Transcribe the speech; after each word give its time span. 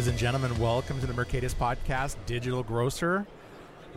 Ladies 0.00 0.08
and 0.08 0.18
gentlemen, 0.18 0.58
welcome 0.58 0.98
to 1.02 1.06
the 1.06 1.12
Mercatus 1.12 1.54
Podcast, 1.54 2.16
Digital 2.24 2.62
Grocer, 2.62 3.26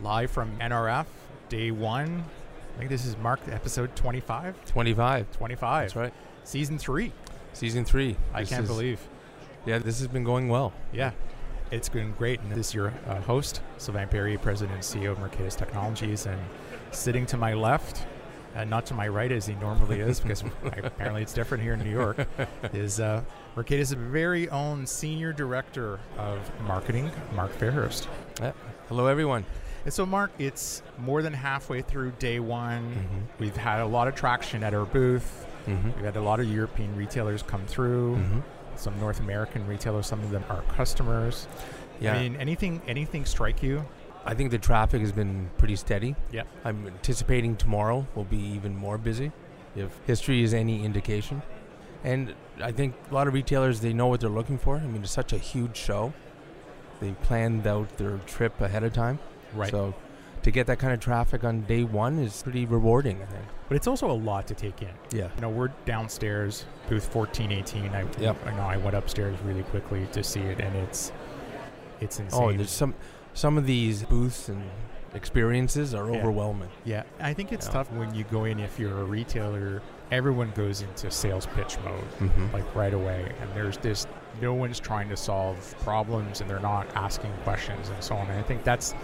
live 0.02 0.30
from 0.30 0.54
NRF, 0.58 1.06
day 1.48 1.70
one. 1.70 2.22
I 2.74 2.78
think 2.78 2.90
this 2.90 3.06
is 3.06 3.16
marked 3.16 3.48
episode 3.48 3.96
25? 3.96 4.66
25. 4.66 5.32
25. 5.32 5.82
That's 5.84 5.96
right. 5.96 6.12
Season 6.44 6.76
three. 6.78 7.10
Season 7.54 7.86
three. 7.86 8.16
I 8.34 8.40
This 8.40 8.50
can't 8.50 8.64
is- 8.64 8.68
believe. 8.68 9.00
Yeah, 9.64 9.78
this 9.78 9.98
has 10.00 10.08
been 10.08 10.24
going 10.24 10.50
well. 10.50 10.74
Yeah, 10.92 11.12
it's 11.70 11.88
been 11.88 12.12
great. 12.12 12.38
And 12.40 12.52
this 12.52 12.68
is 12.68 12.74
your 12.74 12.92
uh, 13.08 13.22
host, 13.22 13.62
Sylvain 13.78 14.08
Perrier, 14.08 14.36
President 14.36 14.74
and 14.74 14.82
CEO 14.84 15.12
of 15.12 15.18
Mercatus 15.20 15.56
Technologies. 15.56 16.26
And 16.26 16.38
sitting 16.90 17.24
to 17.24 17.38
my 17.38 17.54
left, 17.54 18.04
and 18.54 18.70
not 18.70 18.86
to 18.86 18.94
my 18.94 19.08
right 19.08 19.30
as 19.32 19.46
he 19.46 19.54
normally 19.56 20.00
is, 20.00 20.20
because 20.20 20.42
apparently 20.64 21.22
it's 21.22 21.32
different 21.32 21.62
here 21.62 21.74
in 21.74 21.80
New 21.80 21.90
York, 21.90 22.26
is 22.72 23.00
uh, 23.00 23.22
Mercatus' 23.56 23.94
very 23.94 24.48
own 24.48 24.86
Senior 24.86 25.32
Director 25.32 25.98
of 26.18 26.38
Marketing, 26.66 27.10
Mark 27.34 27.52
Fairhurst. 27.58 28.06
Yeah. 28.40 28.52
Hello, 28.88 29.06
everyone. 29.06 29.44
And 29.84 29.92
so, 29.92 30.06
Mark, 30.06 30.30
it's 30.38 30.82
more 30.98 31.20
than 31.22 31.32
halfway 31.34 31.82
through 31.82 32.12
day 32.12 32.40
one. 32.40 32.94
Mhm. 32.94 33.40
We've 33.40 33.56
had 33.56 33.80
a 33.80 33.86
lot 33.86 34.08
of 34.08 34.14
traction 34.14 34.62
at 34.62 34.72
our 34.72 34.86
booth. 34.86 35.46
Mm-hmm. 35.66 35.92
We've 35.96 36.04
had 36.04 36.16
a 36.16 36.22
lot 36.22 36.40
of 36.40 36.46
European 36.46 36.94
retailers 36.96 37.42
come 37.42 37.64
through. 37.66 38.16
Mm-hmm. 38.16 38.40
Some 38.76 38.98
North 38.98 39.20
American 39.20 39.66
retailers. 39.66 40.06
Some 40.06 40.20
of 40.22 40.30
them 40.30 40.44
are 40.48 40.62
customers. 40.74 41.46
Yeah, 42.00 42.14
I 42.14 42.22
mean, 42.22 42.36
anything 42.36 42.82
anything 42.88 43.24
strike 43.24 43.62
you? 43.62 43.84
I 44.26 44.34
think 44.34 44.50
the 44.50 44.58
traffic 44.58 45.00
has 45.00 45.12
been 45.12 45.50
pretty 45.58 45.76
steady. 45.76 46.16
Yeah. 46.32 46.42
I'm 46.64 46.86
anticipating 46.86 47.56
tomorrow 47.56 48.06
will 48.14 48.24
be 48.24 48.38
even 48.38 48.76
more 48.76 48.98
busy, 48.98 49.32
if 49.76 49.90
history 50.06 50.42
is 50.42 50.54
any 50.54 50.84
indication. 50.84 51.42
And 52.04 52.34
I 52.62 52.72
think 52.72 52.94
a 53.10 53.14
lot 53.14 53.28
of 53.28 53.34
retailers 53.34 53.80
they 53.80 53.92
know 53.92 54.06
what 54.06 54.20
they're 54.20 54.30
looking 54.30 54.58
for. 54.58 54.76
I 54.76 54.86
mean, 54.86 55.02
it's 55.02 55.12
such 55.12 55.32
a 55.32 55.38
huge 55.38 55.76
show. 55.76 56.12
They 57.00 57.12
planned 57.22 57.66
out 57.66 57.96
their 57.98 58.18
trip 58.26 58.60
ahead 58.60 58.84
of 58.84 58.92
time. 58.92 59.18
Right. 59.54 59.70
So 59.70 59.94
to 60.42 60.50
get 60.50 60.66
that 60.66 60.78
kind 60.78 60.92
of 60.92 61.00
traffic 61.00 61.44
on 61.44 61.62
day 61.62 61.84
one 61.84 62.18
is 62.18 62.42
pretty 62.42 62.66
rewarding. 62.66 63.20
I 63.22 63.26
think. 63.26 63.44
but 63.68 63.76
it's 63.76 63.86
also 63.86 64.10
a 64.10 64.12
lot 64.12 64.46
to 64.48 64.54
take 64.54 64.82
in. 64.82 64.90
Yeah. 65.10 65.30
You 65.34 65.40
know, 65.40 65.48
we're 65.48 65.68
downstairs, 65.86 66.66
booth 66.88 67.14
1418. 67.14 67.94
I, 67.94 68.04
Yep. 68.20 68.46
I 68.46 68.56
know 68.56 68.62
I 68.62 68.76
went 68.76 68.94
upstairs 68.94 69.38
really 69.44 69.62
quickly 69.64 70.06
to 70.12 70.22
see 70.22 70.40
it, 70.40 70.60
and 70.60 70.76
it's 70.76 71.12
it's 72.00 72.20
oh, 72.20 72.24
insane. 72.24 72.42
Oh, 72.42 72.52
there's 72.52 72.70
some 72.70 72.94
some 73.34 73.58
of 73.58 73.66
these 73.66 74.02
booths 74.04 74.48
and 74.48 74.62
experiences 75.14 75.94
are 75.94 76.10
Yeah. 76.10 76.18
overwhelming. 76.18 76.68
Yeah, 76.84 77.02
I 77.20 77.32
think 77.34 77.52
it's 77.52 77.66
Yeah. 77.66 77.72
tough 77.74 77.92
when 77.92 78.14
you 78.14 78.24
go 78.24 78.44
in 78.44 78.58
if 78.58 78.78
you're 78.78 78.98
a 78.98 79.04
retailer. 79.04 79.80
Everyone 80.10 80.52
goes 80.56 80.82
into 80.82 81.10
sales 81.10 81.46
pitch 81.54 81.76
mode. 81.84 82.04
Mm-hmm. 82.20 82.52
like 82.52 82.74
right 82.74 82.94
away 82.94 83.32
and 83.40 83.50
there's 83.54 83.76
this 83.78 84.06
no 84.40 84.52
one's 84.54 84.80
trying 84.80 85.08
to 85.08 85.16
solve 85.16 85.74
problems 85.84 86.40
and 86.40 86.50
they're 86.50 86.58
not 86.60 86.86
asking 86.96 87.30
questions 87.44 87.88
and 87.88 88.02
so 88.02 88.16
on 88.16 88.28
and 88.28 88.38
i 88.38 88.42
think 88.42 88.64
that's 88.64 88.94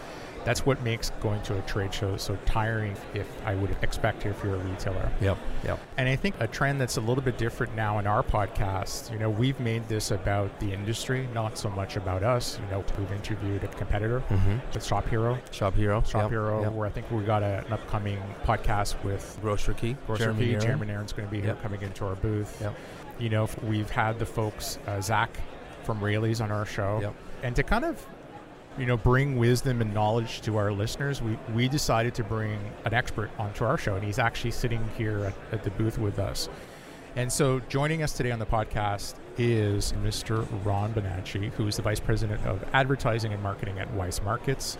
that's 0.45 0.65
what 0.65 0.83
makes 0.83 1.11
going 1.21 1.41
to 1.43 1.59
a 1.59 1.63
trade 1.63 1.93
show 1.93 2.17
so 2.17 2.37
tiring 2.47 2.97
if 3.15 3.29
i 3.45 3.55
would 3.55 3.71
expect 3.83 4.25
if 4.27 4.43
you're 4.43 4.55
a 4.55 4.59
retailer 4.59 5.11
Yep. 5.21 5.37
Yep. 5.65 5.79
and 5.99 6.09
i 6.09 6.17
think 6.17 6.35
a 6.41 6.47
trend 6.47 6.81
that's 6.81 6.97
a 6.97 7.01
little 7.01 7.23
bit 7.23 7.37
different 7.39 7.75
now 7.75 7.99
in 7.99 8.07
our 8.07 8.23
podcast 8.23 9.13
you 9.13 9.19
know 9.19 9.29
we've 9.29 9.59
made 9.61 9.87
this 9.89 10.11
about 10.11 10.59
the 10.61 10.73
industry 10.73 11.29
not 11.35 11.59
so 11.59 11.69
much 11.71 11.97
about 11.97 12.23
us 12.23 12.59
you 12.65 12.71
know 12.71 12.85
we've 12.99 13.13
interviewed 13.13 13.63
a 13.65 13.69
competitor 13.69 14.23
Mm-hmm. 14.31 14.57
with 14.73 14.85
shop 14.85 15.09
hero 15.09 15.39
Shop 15.51 15.75
Hero. 15.75 16.03
shop 16.03 16.23
Yep. 16.23 16.31
hero 16.31 16.63
Yep. 16.63 16.73
where 16.73 16.87
i 16.87 16.91
think 16.91 17.11
we 17.11 17.23
got 17.25 17.43
a, 17.43 17.65
an 17.67 17.73
upcoming 17.73 18.23
podcast 18.45 19.03
with 19.05 19.39
Grocery 19.43 19.75
Key. 19.75 19.97
Grocer 20.07 20.25
Jeremy 20.25 20.45
Key, 20.45 20.51
Aaron. 20.53 20.61
Jeremy 20.67 20.91
Aaron's 20.93 21.13
going 21.13 21.29
to 21.29 21.31
be 21.33 21.39
here 21.41 21.49
Yep. 21.49 21.63
coming 21.63 21.83
into 21.83 22.05
our 22.07 22.15
booth. 22.17 22.57
Yep. 22.61 22.75
You 23.19 23.29
know, 23.29 23.49
we've 23.63 23.91
had 23.91 24.19
the 24.19 24.27
folks, 24.27 24.79
uh, 24.87 25.01
Zach 25.01 25.31
from 25.85 26.03
Raley's 26.03 26.41
on 26.41 26.51
our 26.51 26.65
show. 26.67 26.99
Yep. 27.03 27.15
And 27.43 27.57
to 27.57 27.63
kind 27.63 27.85
of, 27.85 28.05
you 28.79 28.87
know, 28.87 28.97
bring 28.97 29.37
wisdom 29.37 29.81
and 29.81 29.93
knowledge 29.93 30.41
to 30.43 30.57
our 30.57 30.73
listeners, 30.73 31.21
we, 31.21 31.39
we 31.55 31.69
decided 31.69 32.15
to 32.15 32.25
bring 32.25 32.59
an 32.85 32.95
expert 32.95 33.31
onto 33.39 33.65
our 33.65 33.77
show. 33.77 33.95
And 33.97 34.05
he's 34.05 34.19
actually 34.19 34.53
sitting 34.53 34.83
here 34.97 35.25
at, 35.27 35.35
at 35.53 35.65
the 35.65 35.71
booth 35.71 35.99
with 35.99 36.19
us. 36.19 36.49
And 37.17 37.31
so 37.33 37.59
joining 37.69 38.03
us 38.03 38.13
today 38.13 38.31
on 38.31 38.39
the 38.39 38.47
podcast 38.47 39.15
is 39.37 39.93
Mr. 40.05 40.47
Ron 40.65 40.95
Bonacci, 40.95 41.51
who 41.53 41.67
is 41.67 41.77
the 41.77 41.83
Vice 41.83 42.01
President 42.01 42.45
of 42.47 42.65
Advertising 42.73 43.33
and 43.33 43.43
Marketing 43.43 43.79
at 43.81 43.93
Weis 43.95 44.23
Markets. 44.23 44.79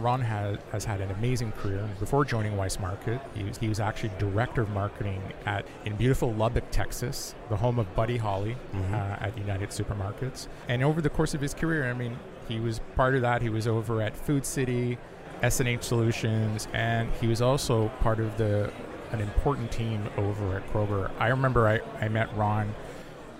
Ron 0.00 0.20
has, 0.20 0.58
has 0.72 0.84
had 0.84 1.00
an 1.00 1.10
amazing 1.12 1.52
career. 1.52 1.88
Before 2.00 2.24
joining 2.24 2.52
Weis 2.56 2.78
Market, 2.80 3.20
he 3.34 3.44
was, 3.44 3.56
he 3.58 3.68
was 3.68 3.80
actually 3.80 4.10
Director 4.18 4.60
of 4.62 4.70
Marketing 4.70 5.22
at 5.46 5.64
in 5.86 5.96
beautiful 5.96 6.34
Lubbock, 6.34 6.64
Texas, 6.70 7.34
the 7.48 7.56
home 7.56 7.78
of 7.78 7.94
Buddy 7.94 8.16
Holly 8.18 8.56
Mhm. 8.74 8.92
uh, 8.92 9.24
at 9.24 9.38
United 9.38 9.70
Supermarkets. 9.70 10.48
And 10.68 10.82
over 10.82 11.00
the 11.00 11.08
course 11.10 11.32
of 11.32 11.40
his 11.40 11.54
career, 11.54 11.88
I 11.88 11.94
mean, 11.94 12.18
he 12.48 12.58
was 12.60 12.80
part 12.96 13.14
of 13.14 13.22
that. 13.22 13.42
He 13.42 13.48
was 13.48 13.66
over 13.68 14.00
at 14.02 14.16
Food 14.16 14.44
City, 14.46 14.98
S&H 15.42 15.82
Solutions, 15.82 16.66
and 16.72 17.10
he 17.20 17.26
was 17.26 17.40
also 17.42 17.88
part 18.00 18.18
of 18.20 18.36
the 18.38 18.72
an 19.12 19.20
important 19.20 19.70
team 19.72 20.06
over 20.18 20.56
at 20.58 20.70
Kroger. 20.70 21.10
I 21.18 21.28
remember 21.28 21.66
I, 21.66 21.80
I 22.04 22.08
met 22.08 22.28
Ron 22.36 22.74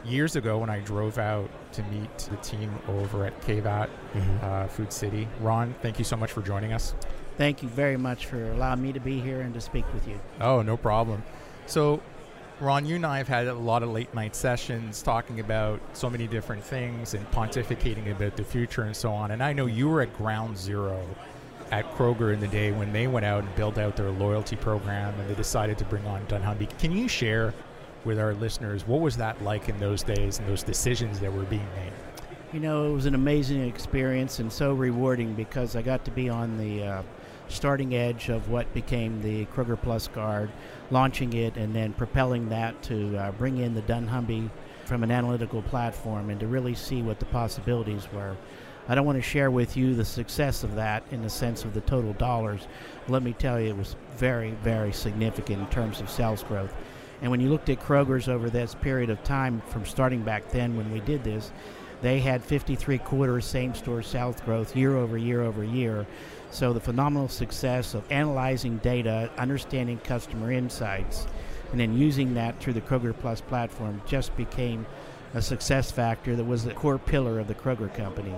years 0.05 0.35
ago 0.37 0.57
when 0.59 0.71
I 0.71 0.81
drove 0.81 1.19
out 1.19 1.51
to 1.73 1.83
meet 1.85 2.17
the 2.19 2.37
team 2.37 2.73
over 2.89 3.27
at 3.27 3.39
KVAT 3.43 3.91
Mhm. 4.15 4.43
uh, 4.43 4.67
Food 4.69 4.91
City. 4.93 5.29
Ron, 5.41 5.75
thank 5.83 5.99
you 5.99 6.05
so 6.07 6.17
much 6.17 6.33
for 6.33 6.41
joining 6.41 6.73
us. 6.73 6.95
Thank 7.37 7.63
you 7.63 7.69
very 7.69 7.99
much 7.99 8.25
for 8.27 8.43
allowing 8.53 8.81
me 8.81 8.93
to 8.95 9.01
be 9.01 9.21
here 9.21 9.43
and 9.43 9.53
to 9.55 9.61
speak 9.61 9.85
with 9.93 10.09
you. 10.09 10.19
Oh, 10.41 10.63
no 10.63 10.77
problem. 10.79 11.23
So, 11.67 12.01
Ron, 12.61 12.87
you 12.87 12.97
and 12.97 13.07
I 13.07 13.19
have 13.19 13.29
had 13.29 13.47
a 13.47 13.55
lot 13.55 13.85
of 13.85 13.91
late 13.91 14.13
night 14.15 14.35
sessions 14.35 15.01
talking 15.01 15.39
about 15.39 15.81
so 15.93 16.11
many 16.11 16.27
different 16.27 16.65
things 16.65 17.15
and 17.15 17.31
pontificating 17.31 18.11
about 18.11 18.37
the 18.37 18.43
future 18.43 18.83
and 18.83 18.97
so 18.97 19.13
on. 19.13 19.31
And 19.31 19.45
I 19.45 19.53
know 19.53 19.67
you 19.67 19.89
were 19.89 20.01
at 20.01 20.17
ground 20.17 20.59
zero 20.59 21.01
at 21.71 21.89
Kroger 21.95 22.35
in 22.35 22.41
the 22.41 22.49
day 22.49 22.73
when 22.73 22.93
they 22.93 23.07
went 23.07 23.25
out 23.25 23.45
and 23.45 23.55
built 23.55 23.79
out 23.79 23.95
their 23.95 24.11
loyalty 24.11 24.57
program 24.57 25.15
and 25.21 25.31
they 25.31 25.37
decided 25.37 25.79
to 25.79 25.85
bring 25.85 26.05
on 26.07 26.27
Dunnhumby. 26.27 26.77
Can 26.81 26.91
you 26.91 27.07
share 27.07 27.55
with 28.05 28.19
our 28.19 28.35
listeners 28.35 28.85
what 28.89 29.01
was 29.01 29.17
that 29.19 29.41
like 29.45 29.69
in 29.69 29.79
those 29.79 30.03
days 30.03 30.41
and 30.41 30.49
those 30.49 30.65
decisions 30.65 31.21
that 31.21 31.33
were 31.33 31.45
being 31.45 31.69
made? 31.77 31.93
You 32.53 32.59
know, 32.59 32.91
it 32.91 32.93
was 32.93 33.07
an 33.07 33.15
amazing 33.15 33.63
experience 33.63 34.41
and 34.41 34.53
so 34.53 34.73
rewarding 34.73 35.35
because 35.35 35.77
I 35.77 35.83
got 35.83 36.05
to 36.07 36.11
be 36.11 36.29
on 36.29 36.59
the 36.59 36.83
uh, 36.83 37.03
starting 37.49 37.95
edge 37.95 38.29
of 38.29 38.49
what 38.49 38.73
became 38.75 39.23
the 39.23 39.47
Kroger 39.47 39.81
Plus 39.81 40.09
card, 40.09 40.51
launching 40.91 41.33
it 41.33 41.57
and 41.57 41.75
then 41.75 41.93
propelling 41.93 42.49
that 42.49 42.81
to 42.85 43.17
uh, 43.17 43.33
bring 43.33 43.59
in 43.59 43.75
the 43.75 43.83
Dunnhumby 43.83 44.51
from 44.85 45.03
an 45.03 45.11
analytical 45.11 45.63
platform 45.63 46.31
and 46.31 46.41
to 46.41 46.47
really 46.47 46.75
see 46.75 47.03
what 47.03 47.19
the 47.19 47.27
possibilities 47.27 48.09
were. 48.13 48.37
I 48.91 48.95
don't 48.95 49.05
want 49.05 49.17
to 49.17 49.23
share 49.23 49.51
with 49.51 49.77
you 49.77 49.95
the 49.95 50.05
success 50.05 50.65
of 50.65 50.75
that 50.77 51.03
in 51.11 51.23
the 51.23 51.29
sense 51.29 51.65
of 51.65 51.75
the 51.75 51.83
total 51.83 52.15
dollars. 52.15 52.67
Let 53.07 53.23
me 53.23 53.35
tell 53.35 53.61
you, 53.61 53.69
it 53.69 53.77
was 53.77 53.97
very, 54.17 54.53
very 54.63 54.93
significant 54.93 55.61
in 55.61 55.67
terms 55.69 56.01
of 56.01 56.09
sales 56.09 56.43
growth. 56.43 56.75
And 57.21 57.31
when 57.31 57.41
you 57.41 57.51
looked 57.51 57.69
at 57.69 57.81
Kroger's 57.81 58.29
over 58.29 58.49
this 58.49 58.75
period 58.75 59.11
of 59.11 59.23
time 59.25 59.61
from 59.67 59.85
starting 59.85 60.23
back 60.23 60.51
then 60.51 60.77
when 60.77 60.91
we 60.91 61.01
did 61.01 61.23
this, 61.23 61.53
they 62.01 62.21
had 62.21 62.45
53 62.45 62.99
quarters 62.99 63.45
same 63.45 63.75
store 63.75 64.03
sales 64.03 64.41
growth 64.45 64.77
year 64.77 64.97
over 64.97 65.19
year 65.19 65.43
over 65.43 65.65
year. 65.65 66.07
So 66.51 66.73
the 66.73 66.81
phenomenal 66.81 67.29
success 67.29 67.95
of 67.95 68.11
analyzing 68.11 68.79
data, 68.79 69.31
understanding 69.37 69.99
customer 69.99 70.53
insights, 70.53 71.27
and 71.73 71.81
then 71.81 71.97
using 71.97 72.35
that 72.35 72.59
through 72.61 72.73
the 72.75 72.81
Kroger 72.81 73.19
Plus 73.19 73.41
platform 73.41 74.01
just 74.07 74.35
became 74.37 74.87
a 75.35 75.43
success 75.43 75.91
factor 75.91 76.35
that 76.37 76.45
was 76.45 76.65
the 76.65 76.73
core 76.73 76.99
pillar 76.99 77.39
of 77.39 77.49
the 77.49 77.55
Kroger 77.55 77.93
company. 77.95 78.35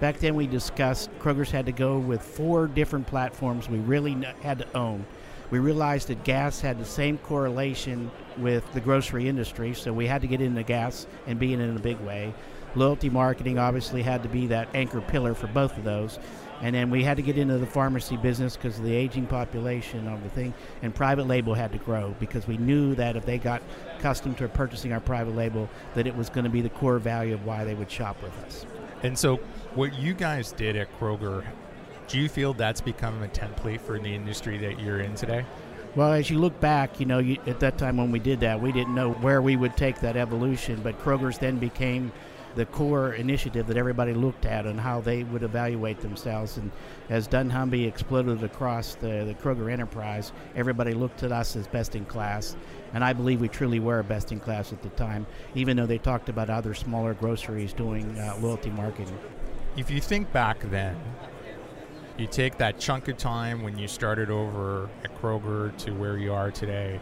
Back 0.00 0.18
then, 0.18 0.34
we 0.34 0.46
discussed 0.46 1.10
Kroger's 1.18 1.50
had 1.50 1.66
to 1.66 1.72
go 1.72 1.98
with 1.98 2.20
four 2.20 2.66
different 2.66 3.06
platforms 3.06 3.68
we 3.68 3.78
really 3.78 4.12
had 4.42 4.58
to 4.58 4.76
own. 4.76 5.06
We 5.50 5.58
realized 5.58 6.08
that 6.08 6.24
gas 6.24 6.60
had 6.60 6.78
the 6.78 6.84
same 6.84 7.16
correlation 7.18 8.10
with 8.38 8.70
the 8.72 8.80
grocery 8.80 9.28
industry, 9.28 9.72
so 9.72 9.92
we 9.92 10.06
had 10.06 10.20
to 10.22 10.26
get 10.26 10.40
into 10.40 10.62
gas 10.62 11.06
and 11.26 11.38
be 11.38 11.52
in 11.54 11.60
it 11.60 11.68
in 11.68 11.76
a 11.76 11.80
big 11.80 11.98
way. 12.00 12.34
Loyalty 12.74 13.08
marketing 13.10 13.58
obviously 13.58 14.02
had 14.02 14.22
to 14.22 14.28
be 14.28 14.46
that 14.48 14.68
anchor 14.74 15.00
pillar 15.00 15.34
for 15.34 15.46
both 15.48 15.76
of 15.76 15.84
those. 15.84 16.18
And 16.60 16.74
then 16.74 16.88
we 16.88 17.04
had 17.04 17.16
to 17.16 17.22
get 17.22 17.36
into 17.36 17.58
the 17.58 17.66
pharmacy 17.66 18.16
business 18.16 18.56
because 18.56 18.78
of 18.78 18.84
the 18.84 18.94
aging 18.94 19.26
population 19.26 20.08
of 20.08 20.22
the 20.22 20.30
thing. 20.30 20.54
And 20.82 20.94
private 20.94 21.26
label 21.26 21.54
had 21.54 21.72
to 21.72 21.78
grow 21.78 22.14
because 22.20 22.46
we 22.46 22.56
knew 22.56 22.94
that 22.94 23.16
if 23.16 23.26
they 23.26 23.38
got 23.38 23.62
accustomed 23.98 24.38
to 24.38 24.48
purchasing 24.48 24.92
our 24.92 25.00
private 25.00 25.34
label, 25.34 25.68
that 25.94 26.06
it 26.06 26.16
was 26.16 26.30
going 26.30 26.44
to 26.44 26.50
be 26.50 26.60
the 26.60 26.70
core 26.70 26.98
value 26.98 27.34
of 27.34 27.44
why 27.44 27.64
they 27.64 27.74
would 27.74 27.90
shop 27.90 28.22
with 28.22 28.32
us. 28.44 28.64
And 29.02 29.18
so, 29.18 29.36
what 29.74 29.98
you 29.98 30.14
guys 30.14 30.52
did 30.52 30.76
at 30.76 30.88
Kroger, 30.98 31.44
do 32.08 32.18
you 32.18 32.28
feel 32.28 32.54
that's 32.54 32.80
become 32.80 33.22
a 33.22 33.28
template 33.28 33.80
for 33.80 33.98
the 33.98 34.14
industry 34.14 34.56
that 34.58 34.80
you're 34.80 35.00
in 35.00 35.14
today? 35.14 35.44
Well, 35.94 36.12
as 36.12 36.30
you 36.30 36.38
look 36.38 36.58
back, 36.60 36.98
you 36.98 37.06
know, 37.06 37.18
you, 37.18 37.38
at 37.46 37.60
that 37.60 37.78
time 37.78 37.98
when 37.98 38.10
we 38.10 38.18
did 38.18 38.40
that, 38.40 38.60
we 38.60 38.72
didn't 38.72 38.94
know 38.94 39.12
where 39.12 39.40
we 39.40 39.56
would 39.56 39.76
take 39.76 40.00
that 40.00 40.16
evolution. 40.16 40.80
But 40.82 40.98
Kroger's 41.00 41.38
then 41.38 41.58
became 41.58 42.12
the 42.54 42.66
core 42.66 43.14
initiative 43.14 43.66
that 43.66 43.76
everybody 43.76 44.14
looked 44.14 44.46
at 44.46 44.66
and 44.66 44.78
how 44.78 45.00
they 45.00 45.24
would 45.24 45.42
evaluate 45.42 46.00
themselves. 46.00 46.56
And 46.56 46.70
as 47.10 47.26
dunnhumby 47.28 47.86
exploded 47.86 48.42
across 48.42 48.94
the, 48.94 49.24
the 49.24 49.34
Kroger 49.34 49.70
enterprise, 49.70 50.32
everybody 50.54 50.94
looked 50.94 51.22
at 51.22 51.32
us 51.32 51.56
as 51.56 51.66
best 51.66 51.94
in 51.96 52.04
class. 52.04 52.56
And 52.92 53.04
I 53.04 53.12
believe 53.12 53.40
we 53.40 53.48
truly 53.48 53.80
were 53.80 54.02
best 54.02 54.30
in 54.32 54.40
class 54.40 54.72
at 54.72 54.82
the 54.82 54.90
time, 54.90 55.26
even 55.54 55.76
though 55.76 55.86
they 55.86 55.98
talked 55.98 56.28
about 56.28 56.50
other 56.50 56.74
smaller 56.74 57.14
groceries 57.14 57.72
doing 57.72 58.18
uh, 58.18 58.36
loyalty 58.40 58.70
marketing. 58.70 59.18
If 59.76 59.90
you 59.90 60.00
think 60.00 60.32
back 60.32 60.60
then, 60.70 60.96
you 62.16 62.28
take 62.28 62.58
that 62.58 62.78
chunk 62.78 63.08
of 63.08 63.16
time 63.16 63.62
when 63.62 63.76
you 63.76 63.88
started 63.88 64.30
over 64.30 64.88
at 65.02 65.20
Kroger 65.20 65.76
to 65.78 65.90
where 65.92 66.16
you 66.16 66.32
are 66.32 66.52
today, 66.52 67.00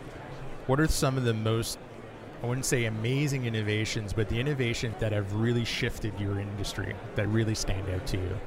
what 0.66 0.80
are 0.80 0.86
some 0.86 1.18
of 1.18 1.24
the 1.24 1.34
most 1.34 1.78
I 2.42 2.46
wouldn't 2.46 2.66
say 2.66 2.86
amazing 2.86 3.44
innovations, 3.44 4.12
but 4.12 4.28
the 4.28 4.40
innovations 4.40 4.96
that 4.98 5.12
have 5.12 5.32
really 5.34 5.64
shifted 5.64 6.18
your 6.18 6.40
industry 6.40 6.94
that 7.14 7.28
really 7.28 7.54
stand 7.54 7.88
out 7.88 8.04
to 8.08 8.16
you? 8.16 8.40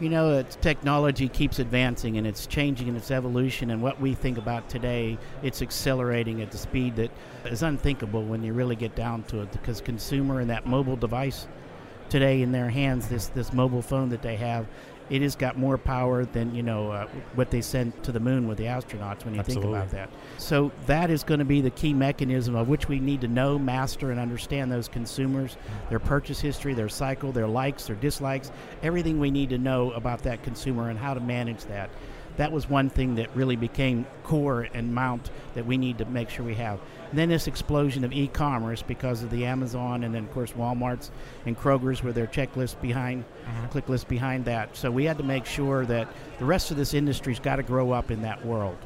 You 0.00 0.08
know, 0.08 0.42
technology 0.60 1.28
keeps 1.28 1.58
advancing 1.58 2.16
and 2.16 2.26
it's 2.26 2.46
changing 2.46 2.86
in 2.86 2.96
its 2.96 3.10
evolution. 3.10 3.70
And 3.70 3.82
what 3.82 4.00
we 4.00 4.14
think 4.14 4.38
about 4.38 4.68
today, 4.68 5.18
it's 5.42 5.62
accelerating 5.62 6.42
at 6.42 6.52
the 6.52 6.58
speed 6.58 6.94
that 6.96 7.10
is 7.44 7.62
unthinkable 7.62 8.22
when 8.22 8.44
you 8.44 8.52
really 8.52 8.76
get 8.76 8.94
down 8.94 9.24
to 9.24 9.42
it. 9.42 9.50
Because 9.50 9.80
consumer 9.80 10.40
and 10.40 10.50
that 10.50 10.66
mobile 10.66 10.96
device 10.96 11.48
today 12.08 12.42
in 12.42 12.52
their 12.52 12.70
hands, 12.70 13.08
this 13.08 13.28
this 13.28 13.52
mobile 13.52 13.82
phone 13.82 14.08
that 14.10 14.22
they 14.22 14.36
have, 14.36 14.66
it 15.10 15.22
has 15.22 15.36
got 15.36 15.58
more 15.58 15.76
power 15.76 16.24
than 16.24 16.54
you 16.54 16.62
know 16.62 16.90
uh, 16.90 17.06
what 17.34 17.50
they 17.50 17.60
sent 17.60 18.02
to 18.04 18.12
the 18.12 18.20
moon 18.20 18.48
with 18.48 18.58
the 18.58 18.64
astronauts 18.64 19.24
when 19.24 19.34
you 19.34 19.40
Absolutely. 19.40 19.72
think 19.72 19.76
about 19.76 19.90
that 19.90 20.10
so 20.38 20.72
that 20.86 21.10
is 21.10 21.22
going 21.22 21.38
to 21.38 21.44
be 21.44 21.60
the 21.60 21.70
key 21.70 21.92
mechanism 21.92 22.54
of 22.54 22.68
which 22.68 22.88
we 22.88 22.98
need 22.98 23.20
to 23.20 23.28
know 23.28 23.58
master 23.58 24.10
and 24.10 24.18
understand 24.18 24.70
those 24.70 24.88
consumers 24.88 25.56
their 25.90 25.98
purchase 25.98 26.40
history 26.40 26.74
their 26.74 26.88
cycle 26.88 27.32
their 27.32 27.46
likes 27.46 27.86
their 27.86 27.96
dislikes 27.96 28.50
everything 28.82 29.18
we 29.18 29.30
need 29.30 29.50
to 29.50 29.58
know 29.58 29.90
about 29.92 30.22
that 30.22 30.42
consumer 30.42 30.88
and 30.88 30.98
how 30.98 31.14
to 31.14 31.20
manage 31.20 31.64
that 31.64 31.90
that 32.36 32.50
was 32.52 32.68
one 32.68 32.90
thing 32.90 33.14
that 33.16 33.34
really 33.36 33.56
became 33.56 34.06
core 34.24 34.66
and 34.74 34.94
mount 34.94 35.30
that 35.54 35.66
we 35.66 35.76
need 35.76 35.98
to 35.98 36.04
make 36.04 36.30
sure 36.30 36.44
we 36.44 36.54
have. 36.54 36.80
And 37.10 37.18
then 37.18 37.28
this 37.28 37.46
explosion 37.46 38.04
of 38.04 38.12
e-commerce 38.12 38.82
because 38.82 39.22
of 39.22 39.30
the 39.30 39.44
Amazon 39.46 40.02
and 40.02 40.14
then 40.14 40.24
of 40.24 40.32
course 40.32 40.52
Walmart's 40.52 41.10
and 41.46 41.56
Kroger's 41.56 42.02
with 42.02 42.16
their 42.16 42.26
checklist 42.26 42.80
behind, 42.80 43.24
Mhm. 43.46 43.70
click 43.70 43.88
list 43.88 44.08
behind 44.08 44.44
that. 44.46 44.76
So 44.76 44.90
we 44.90 45.04
had 45.04 45.18
to 45.18 45.24
make 45.24 45.46
sure 45.46 45.84
that 45.86 46.08
the 46.38 46.44
rest 46.44 46.70
of 46.72 46.76
this 46.76 46.92
industry's 46.94 47.38
got 47.38 47.56
to 47.56 47.62
grow 47.62 47.92
up 47.92 48.10
in 48.10 48.22
that 48.22 48.44
world. 48.44 48.76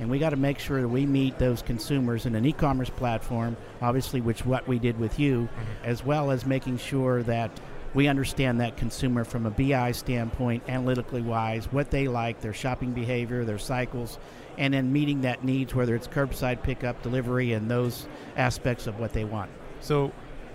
And 0.00 0.10
we 0.10 0.18
got 0.18 0.30
to 0.30 0.36
make 0.36 0.58
sure 0.58 0.80
that 0.80 0.88
we 0.88 1.06
meet 1.06 1.38
those 1.38 1.62
consumers 1.62 2.26
in 2.26 2.34
an 2.34 2.44
e-commerce 2.44 2.90
platform, 2.90 3.56
obviously, 3.80 4.20
which 4.20 4.44
what 4.44 4.66
we 4.66 4.78
did 4.80 4.98
with 4.98 5.20
you, 5.20 5.48
as 5.84 6.04
well 6.04 6.32
as 6.32 6.44
making 6.44 6.78
sure 6.78 7.22
that 7.24 7.50
we 7.94 8.08
understand 8.08 8.60
that 8.60 8.76
consumer 8.76 9.24
from 9.24 9.46
a 9.46 9.50
BI 9.50 9.92
standpoint, 9.92 10.62
analytically 10.68 11.22
wise, 11.22 11.70
what 11.72 11.90
they 11.90 12.08
like, 12.08 12.40
their 12.40 12.52
shopping 12.52 12.92
behavior, 12.92 13.44
their 13.44 13.58
cycles, 13.58 14.18
and 14.58 14.74
then 14.74 14.92
meeting 14.92 15.22
that 15.22 15.44
needs, 15.44 15.74
whether 15.74 15.94
it's 15.94 16.08
curbside 16.08 16.62
pickup, 16.62 17.02
delivery, 17.02 17.52
and 17.52 17.70
those 17.70 18.06
aspects 18.36 18.86
of 18.86 18.98
what 18.98 19.12
they 19.12 19.24
want. 19.24 19.50
So 19.80 20.12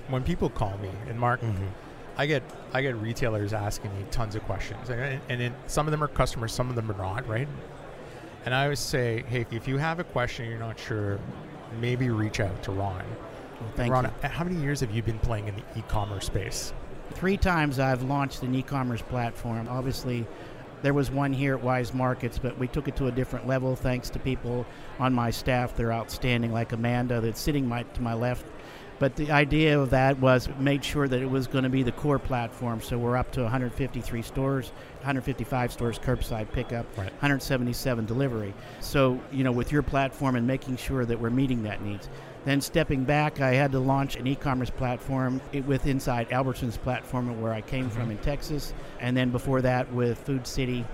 when 0.09 0.23
people 0.23 0.49
call 0.49 0.77
me, 0.77 0.89
and 1.07 1.19
Mark, 1.19 1.41
Mm-hmm. 1.41 1.65
I 2.17 2.25
get 2.25 2.43
I 2.73 2.81
get 2.81 2.97
retailers 2.97 3.53
asking 3.53 3.97
me 3.97 4.05
tons 4.11 4.35
of 4.35 4.43
questions, 4.43 4.89
and, 4.89 5.21
and 5.29 5.41
it, 5.41 5.53
some 5.67 5.87
of 5.87 5.91
them 5.91 6.03
are 6.03 6.09
customers, 6.09 6.51
some 6.51 6.69
of 6.69 6.75
them 6.75 6.91
are 6.91 6.97
not, 6.97 7.25
right? 7.29 7.47
And 8.43 8.53
I 8.53 8.63
always 8.63 8.79
say, 8.79 9.23
hey, 9.29 9.45
if 9.51 9.69
you 9.69 9.77
have 9.77 9.99
a 9.99 10.03
question 10.03 10.49
you're 10.49 10.59
not 10.59 10.77
sure, 10.77 11.17
maybe 11.79 12.09
reach 12.09 12.41
out 12.41 12.61
to 12.63 12.71
Ron. 12.73 13.05
Thank 13.75 13.93
Ron, 13.93 14.03
you. 14.05 14.29
how 14.29 14.43
many 14.43 14.61
years 14.61 14.81
have 14.81 14.91
you 14.91 15.01
been 15.01 15.19
playing 15.19 15.47
in 15.47 15.55
the 15.55 15.63
e-commerce 15.77 16.25
space? 16.25 16.73
Three 17.13 17.37
times 17.37 17.79
I've 17.79 18.03
launched 18.03 18.43
an 18.43 18.55
e-commerce 18.55 19.01
platform. 19.01 19.67
Obviously, 19.67 20.25
there 20.81 20.93
was 20.93 21.11
one 21.11 21.33
here 21.33 21.55
at 21.57 21.63
Weis 21.63 21.93
Markets, 21.93 22.39
but 22.39 22.57
we 22.57 22.67
took 22.67 22.87
it 22.87 22.95
to 22.97 23.07
a 23.07 23.11
different 23.11 23.47
level 23.47 23.75
thanks 23.75 24.09
to 24.11 24.19
people 24.19 24.65
on 24.99 25.13
my 25.13 25.29
staff. 25.31 25.75
They're 25.75 25.91
outstanding, 25.91 26.53
like 26.53 26.71
Amanda, 26.71 27.19
that's 27.19 27.39
sitting 27.41 27.67
my, 27.67 27.83
to 27.83 28.01
my 28.01 28.13
left. 28.13 28.45
But 28.99 29.15
the 29.15 29.31
idea 29.31 29.79
of 29.79 29.91
that 29.91 30.19
was 30.19 30.49
made 30.59 30.83
sure 30.83 31.07
that 31.07 31.21
it 31.21 31.29
was 31.29 31.47
going 31.47 31.63
to 31.63 31.69
be 31.69 31.83
the 31.83 31.91
core 31.93 32.19
platform. 32.19 32.81
So 32.81 32.97
we're 32.97 33.15
up 33.15 33.31
to 33.31 33.41
153 33.43 34.21
stores, 34.21 34.71
155 34.97 35.71
stores 35.71 35.97
curbside 35.97 36.51
pickup, 36.51 36.85
Right. 36.97 37.09
177 37.11 38.05
delivery. 38.05 38.53
So 38.81 39.21
you 39.31 39.45
know, 39.45 39.53
with 39.53 39.71
your 39.71 39.83
platform 39.83 40.35
and 40.35 40.45
making 40.45 40.75
sure 40.77 41.05
that 41.05 41.17
we're 41.17 41.29
meeting 41.29 41.63
that 41.63 41.81
needs. 41.81 42.09
Then 42.45 42.61
stepping 42.61 43.03
back, 43.03 43.41
I 43.41 43.53
had 43.53 43.71
to 43.73 43.79
launch 43.79 44.15
an 44.15 44.25
e-commerce 44.25 44.69
platform 44.69 45.41
with 45.65 45.85
inside 45.85 46.31
Albertson's 46.31 46.77
platform, 46.77 47.41
where 47.41 47.53
I 47.53 47.61
came 47.61 47.89
from 47.89 48.03
mm-hmm. 48.03 48.11
in 48.11 48.17
Texas, 48.19 48.73
and 48.99 49.15
then 49.15 49.29
before 49.29 49.61
that 49.61 49.91
with 49.91 50.17
Food 50.19 50.47
City, 50.47 50.85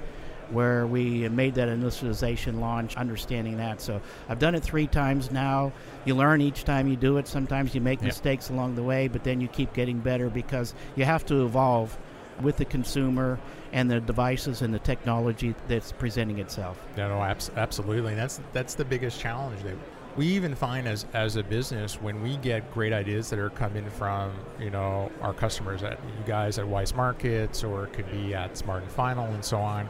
where 0.50 0.86
we 0.86 1.27
made 1.30 1.56
that 1.56 1.69
initialization 1.69 2.59
launch, 2.59 2.95
understanding 2.97 3.57
that. 3.57 3.81
So 3.81 4.01
I've 4.30 4.39
done 4.39 4.56
it 4.56 4.63
three 4.63 4.88
times 4.88 5.31
now. 5.31 5.71
You 6.06 6.15
learn 6.15 6.42
each 6.42 6.63
time 6.63 6.88
you 6.88 6.95
do 6.95 7.18
it. 7.18 7.27
Sometimes 7.27 7.74
you 7.74 7.81
make 7.81 8.00
Yeah. 8.01 8.07
mistakes 8.07 8.50
along 8.50 8.75
the 8.75 8.83
way, 8.83 9.07
but 9.07 9.24
then 9.24 9.42
you 9.42 9.47
keep 9.47 9.74
getting 9.74 10.00
better 10.00 10.30
because 10.30 10.74
you 10.95 11.06
have 11.06 11.25
to 11.27 11.45
evolve 11.45 11.97
with 12.42 12.57
the 12.57 12.65
consumer 12.65 13.39
and 13.71 13.89
the 13.89 14.00
devices 14.00 14.62
and 14.62 14.74
the 14.74 14.80
technology 14.80 15.56
that's 15.68 15.92
presenting 15.92 16.39
itself. 16.39 16.77
No, 16.97 17.09
no, 17.09 17.24
abs- 17.24 17.51
absolutely. 17.56 18.13
That's 18.15 18.39
that's 18.53 18.75
the 18.75 18.86
biggest 18.86 19.19
challenge 19.19 19.63
that 19.63 19.75
we 20.15 20.27
even 20.27 20.56
find 20.56 20.88
as 20.88 21.06
as 21.13 21.35
a 21.35 21.44
business 21.44 22.01
when 22.01 22.21
we 22.21 22.38
get 22.38 22.71
great 22.73 22.94
ideas 22.94 23.29
that 23.29 23.39
are 23.39 23.50
coming 23.50 23.89
from 23.89 24.31
you 24.59 24.69
know 24.69 25.12
our 25.21 25.33
customers 25.33 25.83
at 25.83 26.00
you 26.17 26.25
guys 26.25 26.57
at 26.57 26.65
Weis 26.65 26.95
Markets 26.95 27.63
or 27.63 27.85
it 27.85 27.94
could 27.94 28.09
be 28.12 28.33
at 28.33 28.57
Smart 28.57 28.83
and 28.83 28.91
Final 28.91 29.25
and 29.25 29.44
so 29.44 29.57
on. 29.57 29.89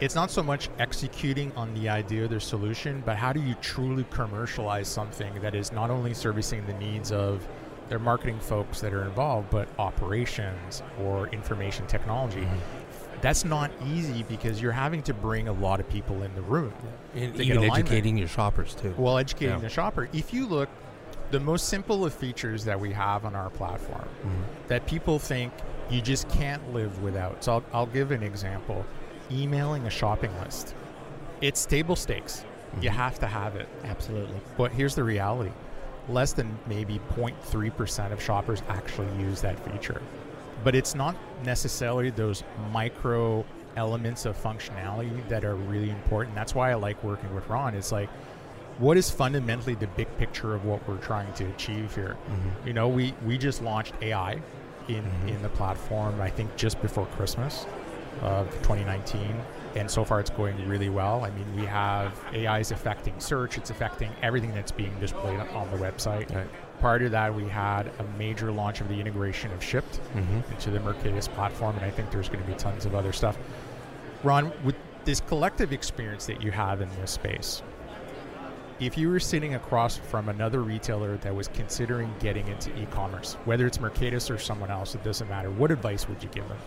It's 0.00 0.16
not 0.16 0.30
so 0.30 0.42
much 0.42 0.70
executing 0.80 1.52
on 1.52 1.72
the 1.74 1.88
idea 1.88 2.24
or 2.24 2.28
the 2.28 2.40
solution, 2.40 3.02
but 3.06 3.16
how 3.16 3.32
do 3.32 3.40
you 3.40 3.54
truly 3.60 4.04
commercialize 4.10 4.88
something 4.88 5.40
that 5.40 5.54
is 5.54 5.70
not 5.70 5.88
only 5.88 6.12
servicing 6.12 6.66
the 6.66 6.74
needs 6.74 7.12
of 7.12 7.46
their 7.88 7.98
marketing 7.98 8.40
folks 8.40 8.80
that 8.80 8.92
are 8.92 9.04
involved, 9.04 9.50
but 9.50 9.68
operations 9.78 10.82
or 11.02 11.28
information 11.28 11.86
technology. 11.86 12.40
Mm-hmm. 12.40 12.83
That's 13.24 13.42
not 13.42 13.70
easy 13.86 14.22
because 14.24 14.60
you're 14.60 14.70
having 14.72 15.02
to 15.04 15.14
bring 15.14 15.48
a 15.48 15.52
lot 15.52 15.80
of 15.80 15.88
people 15.88 16.22
in 16.24 16.34
the 16.34 16.42
room. 16.42 16.74
And 17.14 17.34
to 17.34 17.42
even 17.42 17.64
educating 17.64 18.18
your 18.18 18.28
shoppers 18.28 18.74
too. 18.74 18.94
Well, 18.98 19.16
educating 19.16 19.54
Yeah. 19.54 19.60
the 19.60 19.70
shopper. 19.70 20.10
If 20.12 20.34
you 20.34 20.46
look, 20.46 20.68
the 21.30 21.40
most 21.40 21.68
simple 21.68 22.04
of 22.04 22.12
features 22.12 22.66
that 22.66 22.78
we 22.78 22.92
have 22.92 23.24
on 23.24 23.34
our 23.34 23.48
platform 23.48 24.06
Mhm. 24.26 24.68
that 24.68 24.84
people 24.86 25.18
think 25.18 25.54
you 25.88 26.02
just 26.02 26.28
can't 26.28 26.74
live 26.74 27.02
without. 27.02 27.42
So 27.42 27.52
I'll, 27.54 27.62
I'll 27.72 27.86
give 27.86 28.10
an 28.10 28.22
example. 28.22 28.84
Emailing 29.32 29.86
a 29.86 29.90
shopping 29.90 30.30
list. 30.42 30.74
It's 31.40 31.64
table 31.64 31.96
stakes. 31.96 32.44
You 32.82 32.90
Mhm. 32.90 32.92
have 32.92 33.18
to 33.20 33.26
have 33.26 33.56
it. 33.56 33.68
Absolutely. 33.84 34.38
But 34.58 34.72
here's 34.72 34.94
the 34.94 35.02
reality. 35.04 35.52
Less 36.10 36.34
than 36.34 36.58
maybe 36.66 37.00
0.3% 37.16 38.12
of 38.12 38.22
shoppers 38.22 38.62
actually 38.68 39.08
use 39.18 39.40
that 39.40 39.58
feature. 39.60 40.02
But 40.64 40.74
it's 40.74 40.94
not 40.94 41.14
necessarily 41.44 42.10
those 42.10 42.42
micro 42.72 43.44
elements 43.76 44.24
of 44.24 44.40
functionality 44.42 45.28
that 45.28 45.44
are 45.44 45.56
really 45.56 45.90
important. 45.90 46.34
That's 46.34 46.54
why 46.54 46.70
I 46.70 46.74
like 46.74 47.02
working 47.04 47.32
with 47.34 47.46
Ron. 47.48 47.74
It's 47.74 47.92
like, 47.92 48.08
what 48.78 48.96
is 48.96 49.10
fundamentally 49.10 49.74
the 49.74 49.86
big 49.88 50.08
picture 50.18 50.54
of 50.54 50.64
what 50.64 50.86
we're 50.88 50.96
trying 50.98 51.32
to 51.34 51.44
achieve 51.50 51.94
here? 51.94 52.16
Mhm. 52.30 52.66
You 52.66 52.72
know, 52.72 52.88
we, 52.88 53.14
we 53.24 53.36
just 53.38 53.62
launched 53.62 53.94
AI 54.00 54.40
in, 54.88 55.04
Mhm. 55.04 55.28
in 55.28 55.42
the 55.42 55.48
platform, 55.50 56.20
I 56.20 56.30
think 56.30 56.54
just 56.56 56.80
before 56.82 57.06
Christmas 57.16 57.66
of 58.22 58.50
2019. 58.62 59.34
And 59.76 59.90
so 59.90 60.04
far 60.04 60.20
it's 60.20 60.30
going 60.30 60.68
really 60.68 60.88
well. 60.88 61.24
I 61.24 61.30
mean, 61.30 61.56
we 61.56 61.66
have 61.66 62.12
AI 62.32 62.60
is 62.60 62.70
affecting 62.70 63.18
search, 63.18 63.58
it's 63.58 63.70
affecting 63.70 64.10
everything 64.22 64.54
that's 64.54 64.70
being 64.72 64.94
displayed 65.00 65.40
on 65.40 65.70
the 65.70 65.76
website. 65.76 66.32
Right. 66.34 66.46
Prior 66.80 66.98
to 67.00 67.08
that, 67.08 67.34
we 67.34 67.48
had 67.48 67.90
a 67.98 68.04
major 68.18 68.52
launch 68.52 68.80
of 68.80 68.88
the 68.88 69.00
integration 69.00 69.50
of 69.52 69.60
Shipt 69.60 70.00
Mhm. 70.14 70.48
into 70.50 70.70
the 70.70 70.78
Mercatus 70.78 71.28
platform, 71.28 71.76
and 71.76 71.84
I 71.84 71.90
think 71.90 72.10
there's 72.10 72.28
going 72.28 72.44
to 72.44 72.46
be 72.50 72.56
tons 72.56 72.84
of 72.86 72.94
other 72.94 73.12
stuff. 73.12 73.36
Ron, 74.22 74.52
with 74.62 74.76
this 75.04 75.20
collective 75.20 75.72
experience 75.72 76.26
that 76.26 76.40
you 76.42 76.50
have 76.50 76.80
in 76.80 76.88
this 77.00 77.10
space, 77.10 77.62
if 78.80 78.98
you 78.98 79.08
were 79.08 79.20
sitting 79.20 79.54
across 79.54 79.96
from 79.96 80.28
another 80.28 80.60
retailer 80.62 81.16
that 81.18 81.34
was 81.34 81.48
considering 81.48 82.12
getting 82.20 82.46
into 82.48 82.70
e-commerce, 82.76 83.36
whether 83.44 83.66
it's 83.66 83.78
Mercatus 83.78 84.34
or 84.34 84.38
someone 84.38 84.70
else, 84.70 84.94
it 84.94 85.02
doesn't 85.04 85.28
matter. 85.28 85.50
What 85.50 85.70
advice 85.70 86.08
would 86.08 86.22
you 86.22 86.28
give 86.30 86.46
them? 86.48 86.58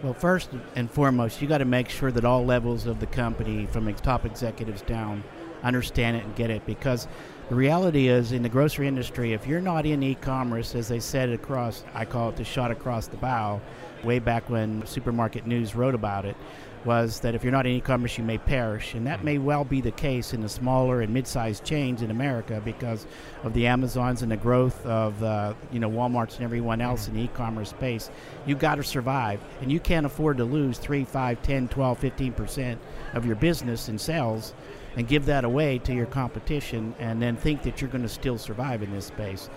Well, 0.00 0.14
first 0.14 0.50
and 0.76 0.88
foremost, 0.88 1.42
you 1.42 1.48
got 1.48 1.58
to 1.58 1.64
make 1.64 1.88
sure 1.88 2.12
that 2.12 2.24
all 2.24 2.44
levels 2.44 2.86
of 2.86 3.00
the 3.00 3.06
company, 3.06 3.66
from 3.66 3.92
top 3.94 4.24
executives 4.24 4.80
down, 4.82 5.24
understand 5.64 6.16
it 6.16 6.24
and 6.24 6.36
get 6.36 6.50
it. 6.50 6.64
Because 6.66 7.08
the 7.48 7.56
reality 7.56 8.06
is, 8.06 8.30
in 8.30 8.42
the 8.42 8.48
grocery 8.48 8.86
industry, 8.86 9.32
if 9.32 9.44
you're 9.44 9.60
not 9.60 9.86
in 9.86 10.00
e-commerce, 10.04 10.76
as 10.76 10.86
they 10.86 11.00
said 11.00 11.30
across, 11.30 11.82
I 11.94 12.04
call 12.04 12.28
it 12.28 12.36
the 12.36 12.44
shot 12.44 12.70
across 12.70 13.08
the 13.08 13.16
bow, 13.16 13.60
way 14.04 14.20
back 14.20 14.48
when 14.48 14.86
Supermarket 14.86 15.48
News 15.48 15.74
wrote 15.74 15.96
about 15.96 16.24
it, 16.24 16.36
was 16.84 17.20
that 17.20 17.34
if 17.34 17.42
you're 17.42 17.52
not 17.52 17.66
in 17.66 17.72
e-commerce, 17.72 18.18
you 18.18 18.24
may 18.24 18.38
perish, 18.38 18.94
and 18.94 19.06
that 19.06 19.24
may 19.24 19.38
well 19.38 19.64
be 19.64 19.80
the 19.80 19.90
case 19.90 20.32
in 20.32 20.40
the 20.40 20.48
smaller 20.48 21.00
and 21.00 21.12
mid-sized 21.12 21.64
chains 21.64 22.02
in 22.02 22.10
America 22.10 22.60
because 22.64 23.06
of 23.42 23.52
the 23.54 23.66
Amazons 23.66 24.22
and 24.22 24.30
the 24.30 24.36
growth 24.36 24.84
of 24.86 25.22
uh, 25.22 25.54
you 25.72 25.80
know 25.80 25.90
WalMarts 25.90 26.36
and 26.36 26.44
everyone 26.44 26.80
else 26.80 27.08
in 27.08 27.14
the 27.14 27.22
e-commerce 27.22 27.70
space. 27.70 28.10
You've 28.46 28.58
got 28.58 28.76
to 28.76 28.82
survive, 28.82 29.40
and 29.60 29.70
you 29.70 29.80
can't 29.80 30.06
afford 30.06 30.36
to 30.38 30.44
lose 30.44 30.78
3, 30.78 31.04
5, 31.04 31.42
10, 31.42 31.68
12, 31.68 31.98
15 31.98 32.32
percent 32.32 32.80
of 33.14 33.26
your 33.26 33.36
business 33.36 33.88
and 33.88 34.00
sales 34.00 34.54
and 34.96 35.06
give 35.06 35.26
that 35.26 35.44
away 35.44 35.78
to 35.78 35.94
your 35.94 36.06
competition 36.06 36.94
and 36.98 37.22
then 37.22 37.36
think 37.36 37.62
that 37.62 37.80
you're 37.80 37.90
going 37.90 38.02
to 38.02 38.08
still 38.08 38.38
survive 38.38 38.82
in 38.82 38.90
this 38.92 39.06
space. 39.06 39.48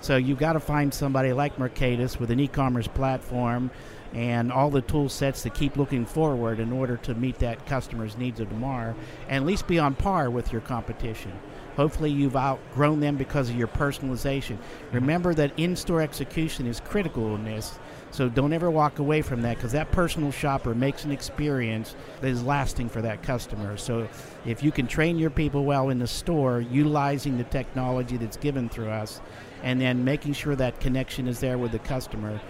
So 0.00 0.16
you've 0.16 0.38
got 0.38 0.54
to 0.54 0.60
find 0.60 0.92
somebody 0.92 1.32
like 1.32 1.56
Mercatus 1.56 2.18
with 2.18 2.30
an 2.30 2.40
e-commerce 2.40 2.88
platform 2.88 3.70
and 4.14 4.50
all 4.50 4.70
the 4.70 4.80
tool 4.80 5.08
sets 5.08 5.42
to 5.42 5.50
keep 5.50 5.76
looking 5.76 6.04
forward 6.04 6.58
in 6.58 6.72
order 6.72 6.96
to 6.96 7.14
meet 7.14 7.38
that 7.38 7.64
customer's 7.66 8.16
needs 8.16 8.40
of 8.40 8.48
tomorrow 8.48 8.94
and 9.28 9.44
at 9.44 9.46
least 9.46 9.68
be 9.68 9.78
on 9.78 9.94
par 9.94 10.30
with 10.30 10.52
your 10.52 10.62
competition. 10.62 11.32
Hopefully 11.76 12.10
you've 12.10 12.36
outgrown 12.36 13.00
them 13.00 13.16
because 13.16 13.48
of 13.48 13.56
your 13.56 13.68
personalization. 13.68 14.56
Mm-hmm. 14.56 14.94
Remember 14.96 15.34
that 15.34 15.52
in-store 15.58 16.00
execution 16.00 16.66
is 16.66 16.80
critical 16.80 17.34
in 17.36 17.44
this. 17.44 17.78
So 18.10 18.28
don't 18.28 18.52
ever 18.52 18.70
walk 18.70 18.98
away 18.98 19.22
from 19.22 19.42
that 19.42 19.56
because 19.56 19.72
that 19.72 19.92
personal 19.92 20.32
shopper 20.32 20.74
makes 20.74 21.04
an 21.04 21.12
experience 21.12 21.94
that 22.20 22.28
is 22.28 22.42
lasting 22.42 22.88
for 22.88 23.00
that 23.02 23.22
customer. 23.22 23.76
So 23.76 24.08
if 24.44 24.64
you 24.64 24.72
can 24.72 24.88
train 24.88 25.16
your 25.16 25.30
people 25.30 25.64
well 25.64 25.90
in 25.90 26.00
the 26.00 26.08
store, 26.08 26.60
utilizing 26.60 27.38
the 27.38 27.44
technology 27.44 28.16
that's 28.16 28.36
given 28.36 28.68
through 28.68 28.88
us, 28.88 29.20
and 29.62 29.80
then 29.80 30.04
making 30.04 30.32
sure 30.32 30.56
that 30.56 30.80
connection 30.80 31.26
is 31.28 31.40
there 31.40 31.58
with 31.58 31.72
the 31.72 31.78
customer, 31.80 32.40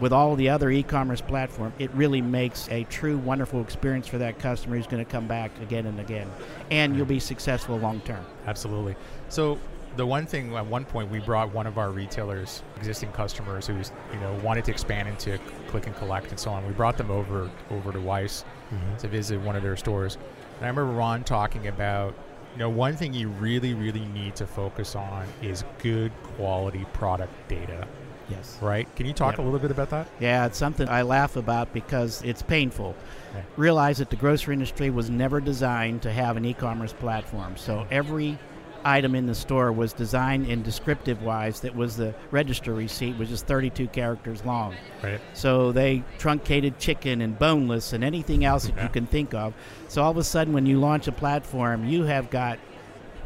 with 0.00 0.12
all 0.12 0.34
the 0.36 0.48
other 0.48 0.70
e-commerce 0.70 1.20
platform, 1.20 1.72
it 1.78 1.90
really 1.92 2.20
makes 2.20 2.68
a 2.70 2.84
true 2.84 3.16
wonderful 3.18 3.60
experience 3.60 4.06
for 4.08 4.18
that 4.18 4.38
customer 4.38 4.76
who's 4.76 4.86
going 4.88 5.04
to 5.04 5.10
come 5.10 5.26
back 5.28 5.52
again 5.60 5.86
and 5.86 6.00
again, 6.00 6.28
and 6.70 6.96
you'll 6.96 7.06
be 7.06 7.20
successful 7.20 7.78
long 7.78 8.00
term. 8.00 8.24
Absolutely. 8.46 8.96
So 9.28 9.58
the 9.96 10.04
one 10.04 10.26
thing 10.26 10.52
at 10.56 10.66
one 10.66 10.84
point 10.84 11.08
we 11.08 11.20
brought 11.20 11.54
one 11.54 11.68
of 11.68 11.78
our 11.78 11.90
retailers, 11.92 12.64
existing 12.76 13.12
customers 13.12 13.68
who's 13.68 13.92
you 14.12 14.18
know 14.18 14.34
wanted 14.42 14.64
to 14.64 14.72
expand 14.72 15.08
into 15.08 15.38
click 15.68 15.86
and 15.86 15.94
collect 15.94 16.30
and 16.30 16.40
so 16.40 16.50
on. 16.50 16.66
We 16.66 16.72
brought 16.72 16.96
them 16.96 17.12
over 17.12 17.48
over 17.70 17.92
to 17.92 17.98
Weis 18.00 18.42
Mhm. 18.72 18.98
to 18.98 19.06
visit 19.08 19.40
one 19.40 19.54
of 19.54 19.62
their 19.62 19.76
stores, 19.76 20.16
and 20.56 20.64
I 20.64 20.68
remember 20.68 20.86
Ron 20.86 21.22
talking 21.22 21.68
about 21.68 22.14
you 22.54 22.58
know 22.60 22.70
one 22.70 22.96
thing 22.96 23.12
you 23.12 23.28
really 23.28 23.74
really 23.74 24.04
need 24.06 24.36
to 24.36 24.46
focus 24.46 24.94
on 24.94 25.26
is 25.42 25.64
good 25.78 26.12
quality 26.36 26.86
product 26.92 27.32
data. 27.48 27.86
Yes. 28.30 28.58
Right? 28.62 28.88
Can 28.96 29.04
you 29.04 29.12
talk 29.12 29.32
Yep. 29.32 29.40
a 29.40 29.42
little 29.42 29.58
bit 29.58 29.70
about 29.70 29.90
that? 29.90 30.08
Yeah, 30.18 30.46
it's 30.46 30.56
something 30.56 30.88
I 30.88 31.02
laugh 31.02 31.36
about 31.36 31.74
because 31.74 32.22
it's 32.22 32.40
painful. 32.40 32.94
Yeah. 33.34 33.42
Realize 33.56 33.98
that 33.98 34.08
the 34.08 34.16
grocery 34.16 34.54
industry 34.54 34.88
was 34.88 35.10
never 35.10 35.40
designed 35.40 36.00
to 36.02 36.10
have 36.10 36.38
an 36.38 36.44
e-commerce 36.46 36.94
platform. 36.94 37.58
So 37.58 37.78
mm-hmm. 37.78 37.88
every 37.90 38.38
item 38.84 39.14
in 39.14 39.26
the 39.26 39.34
store 39.34 39.72
was 39.72 39.92
designed 39.92 40.46
in 40.46 40.62
descriptive 40.62 41.22
wise 41.22 41.60
that 41.60 41.74
was 41.74 41.96
the 41.96 42.14
register 42.30 42.74
receipt 42.74 43.16
which 43.16 43.30
is 43.30 43.42
32 43.42 43.88
characters 43.88 44.44
long. 44.44 44.74
Right. 45.02 45.20
So 45.32 45.72
they 45.72 46.02
truncated 46.18 46.78
chicken 46.78 47.20
and 47.20 47.38
boneless 47.38 47.92
and 47.92 48.04
anything 48.04 48.44
else 48.44 48.64
that 48.66 48.76
Yeah. 48.76 48.82
you 48.84 48.88
can 48.90 49.06
think 49.06 49.34
of. 49.34 49.54
So 49.88 50.02
all 50.02 50.10
of 50.10 50.16
a 50.16 50.24
sudden 50.24 50.52
when 50.52 50.66
you 50.66 50.78
launch 50.78 51.08
a 51.08 51.12
platform, 51.12 51.84
you 51.88 52.04
have 52.04 52.30
got 52.30 52.58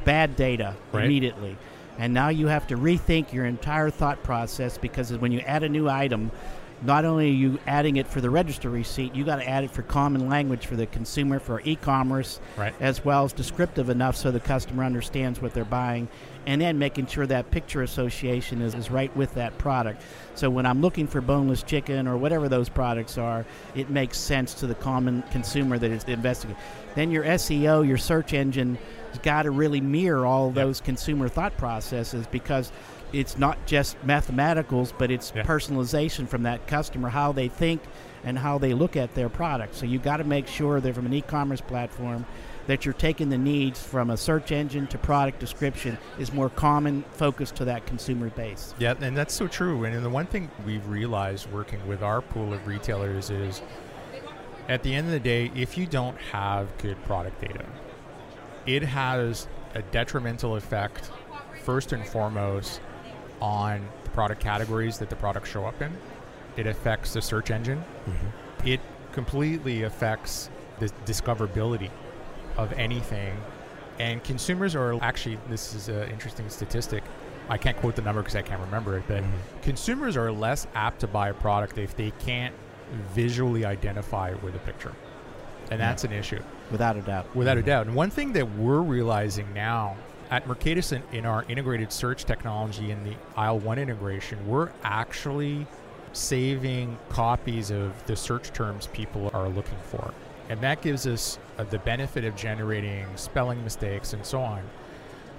bad 0.05 0.37
data 0.37 0.75
Right. 0.93 1.05
immediately. 1.05 1.57
And 1.99 2.15
now 2.15 2.29
you 2.29 2.47
have 2.47 2.67
to 2.69 2.77
rethink 2.77 3.33
your 3.33 3.45
entire 3.45 3.91
thought 3.91 4.23
process 4.23 4.79
because 4.79 5.13
when 5.19 5.33
you 5.33 5.41
add 5.41 5.65
a 5.65 5.69
new 5.69 5.89
item, 5.89 6.31
not 6.83 7.05
only 7.05 7.29
are 7.29 7.33
you 7.33 7.59
adding 7.67 7.97
it 7.97 8.07
for 8.07 8.21
the 8.21 8.31
register 8.31 8.71
receipt, 8.71 9.15
you 9.15 9.25
got 9.25 9.37
to 9.37 9.49
add 9.49 9.65
it 9.65 9.71
for 9.71 9.83
common 9.83 10.29
language 10.29 10.67
for 10.67 10.77
the 10.77 10.87
consumer, 10.87 11.39
for 11.39 11.61
e-commerce, 11.65 12.41
Right. 12.57 12.75
as 12.81 13.05
well 13.05 13.25
as 13.25 13.33
descriptive 13.33 13.89
enough 13.91 14.17
so 14.17 14.31
the 14.31 14.41
customer 14.41 14.85
understands 14.85 15.43
what 15.43 15.55
they're 15.55 15.65
buying, 15.65 16.09
and 16.47 16.61
then 16.61 16.79
making 16.79 17.07
sure 17.09 17.27
that 17.27 17.51
picture 17.51 17.83
association 17.83 18.63
is, 18.63 18.75
is 18.75 18.91
right 18.91 19.15
with 19.17 19.35
that 19.35 19.59
product. 19.59 20.03
So 20.35 20.49
when 20.49 20.67
I'm 20.67 20.81
looking 20.81 21.07
for 21.09 21.21
boneless 21.21 21.63
chicken 21.63 22.07
or 22.07 22.17
whatever 22.17 22.49
those 22.49 22.69
products 22.69 23.19
are, 23.19 23.45
it 23.75 23.91
makes 23.91 24.17
sense 24.17 24.55
to 24.55 24.67
the 24.67 24.75
common 24.77 25.23
consumer 25.33 25.79
that 25.79 25.91
is 25.91 26.05
investigating. 26.05 26.61
Then 26.95 27.11
your 27.11 27.25
SEO, 27.25 27.87
your 27.87 27.99
search 27.99 28.33
engine, 28.33 28.79
has 29.11 29.19
got 29.19 29.43
to 29.43 29.51
really 29.51 29.81
mirror 29.81 30.25
all 30.25 30.47
Yep. 30.47 30.55
those 30.55 30.81
consumer 30.81 31.29
thought 31.29 31.57
processes 31.57 32.27
because 32.31 32.71
it's 33.13 33.39
not 33.39 33.65
just 33.67 33.97
mathematicals, 34.07 34.93
but 34.97 35.11
it's 35.11 35.33
Yeah. 35.35 35.43
personalization 35.43 36.29
from 36.29 36.43
that 36.43 36.67
customer, 36.67 37.09
how 37.11 37.33
they 37.33 37.49
think 37.49 37.83
and 38.25 38.39
how 38.39 38.59
they 38.59 38.75
look 38.75 38.97
at 38.97 39.15
their 39.15 39.29
product. 39.29 39.75
So 39.75 39.87
you 39.87 39.99
got 39.99 40.19
to 40.19 40.25
make 40.25 40.47
sure 40.47 40.81
that 40.81 40.95
from 40.95 41.07
an 41.07 41.13
e-commerce 41.13 41.61
platform 41.61 42.27
that 42.67 42.85
you're 42.85 42.93
taking 42.93 43.31
the 43.31 43.39
needs 43.39 43.83
from 43.83 44.11
a 44.11 44.17
search 44.17 44.53
engine 44.53 44.87
to 44.89 44.99
product 44.99 45.39
description 45.39 45.97
is 46.19 46.35
more 46.35 46.51
common 46.51 47.03
focus 47.13 47.51
to 47.53 47.65
that 47.65 47.87
consumer 47.87 48.29
base. 48.29 48.75
Yeah, 48.79 48.95
and 49.01 49.17
that's 49.17 49.33
so 49.33 49.47
true. 49.47 49.85
And 49.85 50.05
the 50.05 50.11
one 50.11 50.27
thing 50.27 50.51
we've 50.67 50.87
realized 50.87 51.51
working 51.51 51.87
with 51.89 52.03
our 52.03 52.21
pool 52.21 52.53
of 52.53 52.67
retailers 52.67 53.31
is 53.31 53.63
at 54.69 54.83
the 54.83 54.95
end 54.95 55.07
of 55.07 55.13
the 55.13 55.21
day, 55.21 55.51
if 55.55 55.79
you 55.79 55.87
don't 55.87 56.19
have 56.33 56.77
good 56.77 57.03
product 57.05 57.41
data, 57.41 57.65
it 58.67 58.83
has 58.83 59.49
a 59.75 59.81
detrimental 59.81 60.57
effect, 60.57 61.11
first 61.63 61.93
and 61.93 62.07
foremost, 62.07 62.83
on 63.41 63.87
the 64.05 64.11
product 64.11 64.41
categories 64.41 64.99
that 64.99 65.11
the 65.11 65.17
products 65.17 65.51
show 65.51 65.65
up 65.67 65.81
in. 65.83 65.93
It 66.57 66.67
affects 66.67 67.13
the 67.13 67.23
search 67.23 67.51
engine. 67.51 67.85
Mhm. 68.07 68.67
It 68.67 68.81
completely 69.13 69.83
affects 69.85 70.51
the 70.79 70.89
discoverability 71.07 71.91
of 72.57 72.73
anything. 72.73 73.37
And 73.99 74.23
consumers 74.23 74.75
are 74.77 74.95
actually, 75.03 75.39
this 75.49 75.75
is 75.75 75.89
an 75.89 76.09
interesting 76.11 76.49
statistic. 76.49 77.03
I 77.49 77.57
can't 77.59 77.77
quote 77.79 77.97
the 77.97 78.03
number 78.03 78.23
because 78.23 78.37
I 78.37 78.43
can't 78.43 78.61
remember 78.61 78.97
it, 78.99 79.05
but 79.09 79.23
Mhm. 79.23 79.63
consumers 79.63 80.17
are 80.17 80.31
less 80.31 80.67
apt 80.75 81.01
to 81.01 81.07
buy 81.07 81.31
a 81.31 81.35
product 81.35 81.79
if 81.79 81.97
they 81.97 82.13
can't 82.19 82.55
visually 83.15 83.65
identify 83.65 84.31
it 84.31 84.43
with 84.43 84.55
a 84.55 84.59
picture. 84.61 84.93
And 85.71 85.81
Yeah. 85.81 85.89
that's 85.89 86.05
an 86.05 86.13
issue, 86.13 86.41
Without 86.71 86.97
a 86.97 87.03
doubt. 87.03 87.35
without 87.35 87.59
a 87.59 87.63
Mhm. 87.63 87.67
doubt. 87.67 87.87
And 87.87 87.95
one 87.97 88.11
thing 88.11 88.33
that 88.35 88.51
we're 88.57 88.81
realizing 88.81 89.53
now 89.55 89.97
at 90.31 90.47
Mercatus 90.47 90.93
in, 90.93 91.03
in 91.17 91.25
our 91.25 91.45
integrated 91.49 91.93
search 91.93 92.25
technology 92.25 92.91
in 92.91 93.03
the 93.05 93.15
aisle 93.37 93.59
one 93.59 93.79
integration, 93.79 94.47
we're 94.47 94.71
actually 94.83 95.67
saving 96.13 96.99
copies 97.09 97.71
of 97.71 98.05
the 98.07 98.17
search 98.17 98.53
terms 98.53 98.89
people 98.89 99.31
are 99.33 99.49
looking 99.49 99.79
for. 99.85 100.13
And 100.49 100.61
that 100.61 100.81
gives 100.81 101.07
us 101.07 101.39
uh, 101.59 101.65
the 101.65 101.79
benefit 101.81 102.25
of 102.25 102.35
generating 102.35 103.07
spelling 103.17 103.63
mistakes 103.63 104.13
and 104.13 104.25
so 104.25 104.41
on. 104.41 104.63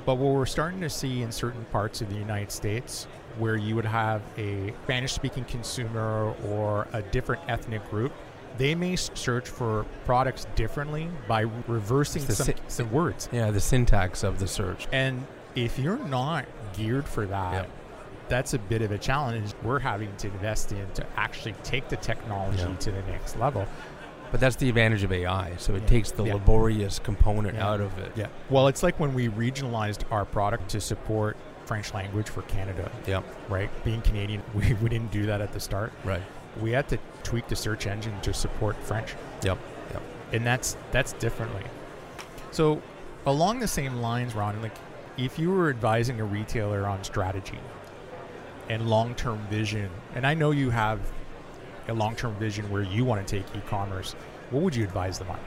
But 0.05 0.15
what 0.15 0.33
we're 0.33 0.45
starting 0.45 0.81
to 0.81 0.89
see 0.89 1.21
in 1.21 1.31
certain 1.31 1.65
parts 1.65 2.01
of 2.01 2.09
the 2.09 2.15
United 2.15 2.51
States, 2.51 3.05
where 3.37 3.57
you 3.57 3.75
would 3.75 3.85
have 3.85 4.21
a 4.37 4.73
Spanish 4.83 5.13
speaking 5.13 5.45
consumer 5.45 6.33
or 6.47 6.87
a 6.93 7.01
different 7.01 7.41
ethnic 7.47 7.87
group, 7.89 8.13
they 8.57 8.75
may 8.75 8.95
search 8.95 9.47
for 9.47 9.85
products 10.05 10.45
differently 10.55 11.09
by 11.27 11.41
reversing 11.67 12.25
the 12.25 12.35
some, 12.35 12.55
some 12.67 12.91
words. 12.91 13.29
Yeah, 13.31 13.51
the 13.51 13.59
syntax 13.61 14.23
of 14.23 14.39
the 14.39 14.47
search. 14.47 14.87
And 14.91 15.25
if 15.55 15.79
you're 15.79 15.97
not 15.97 16.45
geared 16.73 17.07
for 17.07 17.25
that, 17.27 17.53
Yep. 17.53 17.69
that's 18.27 18.53
a 18.53 18.59
bit 18.59 18.81
of 18.81 18.91
a 18.91 18.97
challenge 18.97 19.53
we're 19.63 19.79
having 19.79 20.15
to 20.17 20.27
invest 20.27 20.71
in 20.71 20.89
to 20.95 21.05
actually 21.17 21.53
take 21.63 21.89
the 21.89 21.97
technology 21.97 22.59
Yeah. 22.63 22.75
to 22.75 22.91
the 22.91 23.01
next 23.03 23.37
level. 23.37 23.65
But 24.31 24.39
that's 24.39 24.57
the 24.57 24.69
advantage 24.69 25.03
of 25.03 25.11
AI. 25.11 25.53
So 25.57 25.73
it 25.73 25.81
Yeah. 25.83 25.87
takes 25.87 26.11
the 26.11 26.23
Yeah. 26.25 26.33
laborious 26.33 26.99
component 26.99 27.55
Yeah. 27.55 27.67
out 27.67 27.81
of 27.81 27.97
it. 27.97 28.11
Yeah. 28.15 28.27
Well, 28.49 28.67
it's 28.67 28.83
like 28.83 28.99
when 28.99 29.13
we 29.15 29.27
regionalized 29.29 30.01
our 30.11 30.23
product 30.25 30.69
to 30.69 30.81
support 30.81 31.35
French 31.65 31.93
language 31.93 32.29
for 32.29 32.41
Canada, 32.43 32.91
Yep. 33.07 33.23
right? 33.47 33.69
Being 33.83 34.01
Canadian, 34.01 34.43
we, 34.53 34.73
we 34.73 34.89
didn't 34.89 35.11
do 35.11 35.25
that 35.27 35.41
at 35.41 35.51
the 35.53 35.59
start. 35.59 35.91
Right. 36.03 36.21
We 36.59 36.71
had 36.71 36.87
to 36.89 36.99
tweak 37.23 37.47
the 37.47 37.55
search 37.55 37.87
engine 37.87 38.19
to 38.21 38.33
support 38.33 38.75
French. 38.77 39.15
Yep. 39.43 39.57
Yep. 39.91 40.01
And 40.33 40.45
that's 40.45 40.77
that's 40.91 41.13
differently. 41.13 41.63
So 42.51 42.81
along 43.25 43.59
the 43.59 43.67
same 43.67 43.97
lines, 44.01 44.35
Ron, 44.35 44.61
like 44.61 44.75
if 45.17 45.37
you 45.37 45.51
were 45.51 45.69
advising 45.69 46.19
a 46.19 46.25
retailer 46.25 46.87
on 46.87 47.03
strategy 47.03 47.59
and 48.69 48.89
long-term 48.89 49.39
vision, 49.49 49.89
and 50.15 50.25
I 50.25 50.33
know 50.33 50.51
you 50.51 50.69
have 50.69 50.99
a 51.87 51.93
long-term 51.93 52.35
vision 52.35 52.69
where 52.69 52.83
you 52.83 53.03
want 53.03 53.25
to 53.25 53.39
take 53.39 53.45
e-commerce, 53.55 54.13
what 54.51 54.63
would 54.63 54.75
you 54.75 54.83
advise 54.83 55.19
them 55.19 55.29
on? 55.29 55.39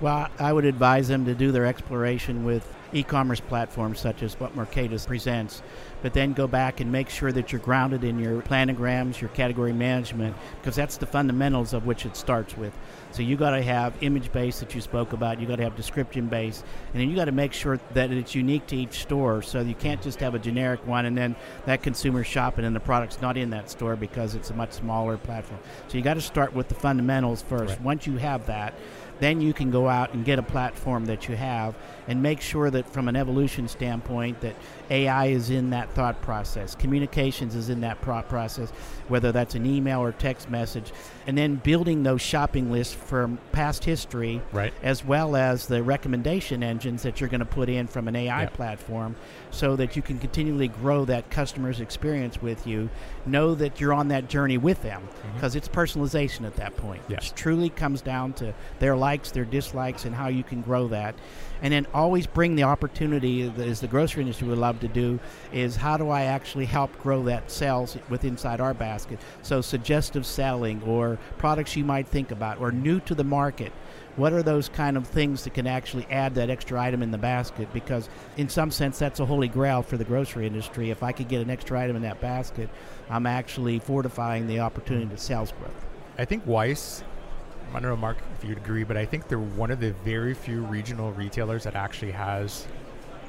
Well, 0.00 0.28
I 0.38 0.52
would 0.52 0.64
advise 0.64 1.08
them 1.08 1.24
to 1.26 1.34
do 1.34 1.52
their 1.52 1.66
exploration 1.66 2.44
with 2.44 2.70
e-commerce 2.92 3.40
platforms 3.40 4.00
such 4.00 4.22
as 4.22 4.38
what 4.38 4.54
Mercatus 4.56 5.06
presents, 5.06 5.62
but 6.02 6.14
then 6.14 6.32
go 6.32 6.46
back 6.46 6.80
and 6.80 6.92
make 6.92 7.08
sure 7.08 7.32
that 7.32 7.52
you're 7.52 7.60
grounded 7.60 8.04
in 8.04 8.18
your 8.18 8.42
planograms, 8.42 9.20
your 9.20 9.30
category 9.30 9.72
management, 9.72 10.36
because 10.60 10.76
that's 10.76 10.96
the 10.96 11.06
fundamentals 11.06 11.72
of 11.72 11.86
which 11.86 12.06
it 12.06 12.16
starts 12.16 12.56
with. 12.56 12.76
So 13.12 13.22
you 13.22 13.36
got 13.36 13.50
to 13.50 13.62
have 13.62 13.94
image 14.02 14.30
base 14.30 14.60
that 14.60 14.74
you 14.74 14.80
spoke 14.80 15.12
about. 15.12 15.40
You 15.40 15.46
got 15.46 15.56
to 15.56 15.62
have 15.62 15.74
description 15.74 16.26
base, 16.26 16.62
and 16.92 17.00
then 17.00 17.08
you 17.08 17.16
got 17.16 17.24
to 17.24 17.32
make 17.32 17.52
sure 17.52 17.80
that 17.94 18.10
it's 18.10 18.34
unique 18.34 18.66
to 18.66 18.76
each 18.76 19.00
store. 19.00 19.42
So 19.42 19.60
you 19.62 19.74
can't 19.74 20.02
just 20.02 20.20
have 20.20 20.34
a 20.34 20.38
generic 20.38 20.86
one, 20.86 21.06
and 21.06 21.16
then 21.16 21.34
that 21.64 21.82
consumer 21.82 22.24
shopping 22.24 22.64
and 22.64 22.76
the 22.76 22.80
product's 22.80 23.20
not 23.22 23.36
in 23.36 23.50
that 23.50 23.70
store 23.70 23.96
because 23.96 24.34
it's 24.34 24.50
a 24.50 24.54
much 24.54 24.72
smaller 24.72 25.16
platform. 25.16 25.60
So 25.88 25.96
you 25.96 26.04
got 26.04 26.14
to 26.14 26.20
start 26.20 26.52
with 26.52 26.68
the 26.68 26.74
fundamentals 26.74 27.42
first. 27.42 27.76
Right. 27.76 27.82
Once 27.82 28.06
you 28.06 28.18
have 28.18 28.46
that, 28.46 28.74
then 29.18 29.40
you 29.40 29.52
can 29.52 29.70
go 29.70 29.88
out 29.88 30.12
and 30.12 30.24
get 30.24 30.38
a 30.38 30.42
platform 30.42 31.06
that 31.06 31.28
you 31.28 31.36
have 31.36 31.74
and 32.08 32.22
make 32.22 32.40
sure 32.40 32.70
that 32.70 32.88
from 32.92 33.08
an 33.08 33.16
evolution 33.16 33.66
standpoint 33.66 34.40
that 34.40 34.54
AI 34.90 35.26
is 35.26 35.50
in 35.50 35.70
that 35.70 35.90
thought 35.92 36.20
process, 36.22 36.74
communications 36.74 37.54
is 37.54 37.68
in 37.68 37.80
that 37.80 38.00
process, 38.00 38.70
whether 39.08 39.32
that's 39.32 39.54
an 39.54 39.66
email 39.66 40.00
or 40.00 40.12
text 40.12 40.48
message, 40.48 40.92
and 41.26 41.36
then 41.36 41.56
building 41.56 42.02
those 42.04 42.20
shopping 42.20 42.70
lists 42.70 42.94
from 42.94 43.38
past 43.52 43.84
history, 43.84 44.40
Right. 44.52 44.72
as 44.82 45.04
well 45.04 45.34
as 45.34 45.66
the 45.66 45.82
recommendation 45.82 46.62
engines 46.62 47.02
that 47.02 47.20
you're 47.20 47.28
going 47.30 47.40
to 47.40 47.44
put 47.46 47.68
in 47.68 47.86
from 47.88 48.06
an 48.06 48.14
AI 48.14 48.42
Yeah. 48.42 48.48
platform, 48.50 49.16
so 49.50 49.74
that 49.76 49.96
you 49.96 50.02
can 50.02 50.18
continually 50.18 50.68
grow 50.68 51.04
that 51.06 51.30
customer's 51.30 51.80
experience 51.80 52.40
with 52.40 52.66
you. 52.66 52.88
Know 53.24 53.54
that 53.56 53.80
you're 53.80 53.92
on 53.92 54.08
that 54.08 54.28
journey 54.28 54.58
with 54.58 54.82
them 54.82 55.02
mm-hmm. 55.02 55.34
because 55.34 55.56
it's 55.56 55.68
personalization 55.68 56.46
at 56.46 56.54
that 56.56 56.76
point. 56.76 57.02
Yes. 57.08 57.30
It 57.30 57.36
truly 57.36 57.70
comes 57.70 58.02
down 58.02 58.34
to 58.34 58.54
their 58.78 58.96
likes, 59.06 59.30
their 59.30 59.44
dislikes, 59.44 60.04
and 60.04 60.14
how 60.14 60.28
you 60.28 60.42
can 60.42 60.62
grow 60.62 60.88
that. 60.88 61.14
And 61.62 61.72
then 61.72 61.86
always 61.94 62.26
bring 62.26 62.56
the 62.56 62.64
opportunity, 62.64 63.52
as 63.56 63.80
the 63.80 63.86
grocery 63.86 64.22
industry 64.22 64.48
would 64.48 64.58
love 64.58 64.80
to 64.80 64.88
do, 64.88 65.20
is 65.52 65.76
how 65.76 65.96
do 65.96 66.10
I 66.10 66.22
actually 66.24 66.66
help 66.66 66.90
grow 67.00 67.22
that 67.24 67.50
sales 67.50 67.96
with 68.10 68.24
inside 68.24 68.60
our 68.60 68.74
basket? 68.74 69.20
So 69.42 69.60
suggestive 69.60 70.26
selling 70.26 70.82
or 70.82 71.18
products 71.38 71.76
you 71.76 71.84
might 71.84 72.08
think 72.08 72.32
about 72.32 72.60
or 72.60 72.72
new 72.72 72.98
to 73.00 73.14
the 73.14 73.24
market. 73.24 73.72
What 74.16 74.32
are 74.32 74.42
those 74.42 74.68
kind 74.68 74.96
of 74.96 75.06
things 75.06 75.44
that 75.44 75.54
can 75.54 75.66
actually 75.66 76.06
add 76.10 76.34
that 76.34 76.50
extra 76.50 76.80
item 76.80 77.02
in 77.02 77.10
the 77.10 77.18
basket? 77.18 77.68
Because 77.72 78.08
in 78.36 78.48
some 78.48 78.70
sense, 78.70 78.98
that's 78.98 79.20
a 79.20 79.26
holy 79.26 79.48
grail 79.48 79.82
for 79.82 79.96
the 79.98 80.04
grocery 80.04 80.46
industry. 80.46 80.90
If 80.90 81.02
I 81.02 81.12
could 81.12 81.28
get 81.28 81.42
an 81.42 81.50
extra 81.50 81.78
item 81.78 81.96
in 81.96 82.02
that 82.02 82.20
basket, 82.20 82.68
I'm 83.08 83.26
actually 83.26 83.78
fortifying 83.78 84.46
the 84.46 84.60
opportunity 84.60 85.06
to 85.14 85.18
sales 85.18 85.52
growth. 85.52 85.84
I 86.18 86.24
think 86.24 86.46
Weis, 86.46 87.02
I 87.74 87.80
don't 87.80 87.90
know, 87.90 87.96
Mark, 87.96 88.16
if 88.38 88.48
you'd 88.48 88.58
agree, 88.58 88.84
but 88.84 88.96
I 88.96 89.04
think 89.04 89.28
they're 89.28 89.38
one 89.38 89.70
of 89.70 89.80
the 89.80 89.92
very 90.04 90.34
few 90.34 90.62
regional 90.62 91.12
retailers 91.12 91.64
that 91.64 91.74
actually 91.74 92.12
has 92.12 92.66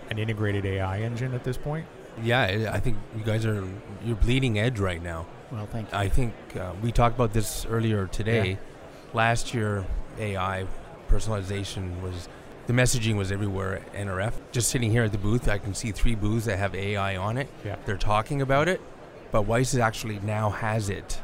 an 0.10 0.20
integrated 0.20 0.66
AI 0.66 1.02
engine 1.02 1.34
at 1.34 1.44
this 1.44 1.58
point. 1.58 1.86
Yeah, 2.24 2.42
I 2.42 2.76
I 2.76 2.80
think 2.80 2.98
you 3.16 3.24
guys 3.24 3.46
are 3.46 3.64
you're 4.04 4.16
bleeding 4.16 4.58
edge 4.58 4.80
right 4.80 5.02
now. 5.02 5.26
Well, 5.52 5.66
thank 5.68 5.92
you. 5.92 5.98
I 5.98 6.10
think 6.10 6.34
uh, 6.60 6.74
we 6.82 6.92
talked 6.92 7.16
about 7.16 7.34
this 7.34 7.66
earlier 7.66 8.08
today. 8.08 8.52
Yeah. 8.52 8.58
Last 9.14 9.54
year, 9.54 9.86
AI 10.18 10.66
personalization 11.10 12.02
was 12.02 12.28
the 12.68 12.74
messaging 12.74 13.16
was 13.16 13.32
everywhere 13.32 13.78
at 13.78 13.94
NRF. 13.94 14.34
Just 14.52 14.70
sitting 14.70 14.92
here 14.92 15.04
at 15.04 15.12
the 15.12 15.18
booth, 15.18 15.48
I 15.48 15.58
can 15.58 15.74
see 15.74 15.92
three 15.92 16.16
booths 16.16 16.46
that 16.46 16.58
have 16.58 16.76
AI 16.76 17.16
on 17.16 17.38
it. 17.38 17.48
Yeah. 17.64 17.78
They're 17.86 17.98
talking 17.98 18.42
about 18.42 18.68
it, 18.68 18.82
but 19.32 19.44
Weis 19.44 19.80
actually 19.80 20.20
now 20.20 20.50
has 20.50 20.90
it 20.90 21.22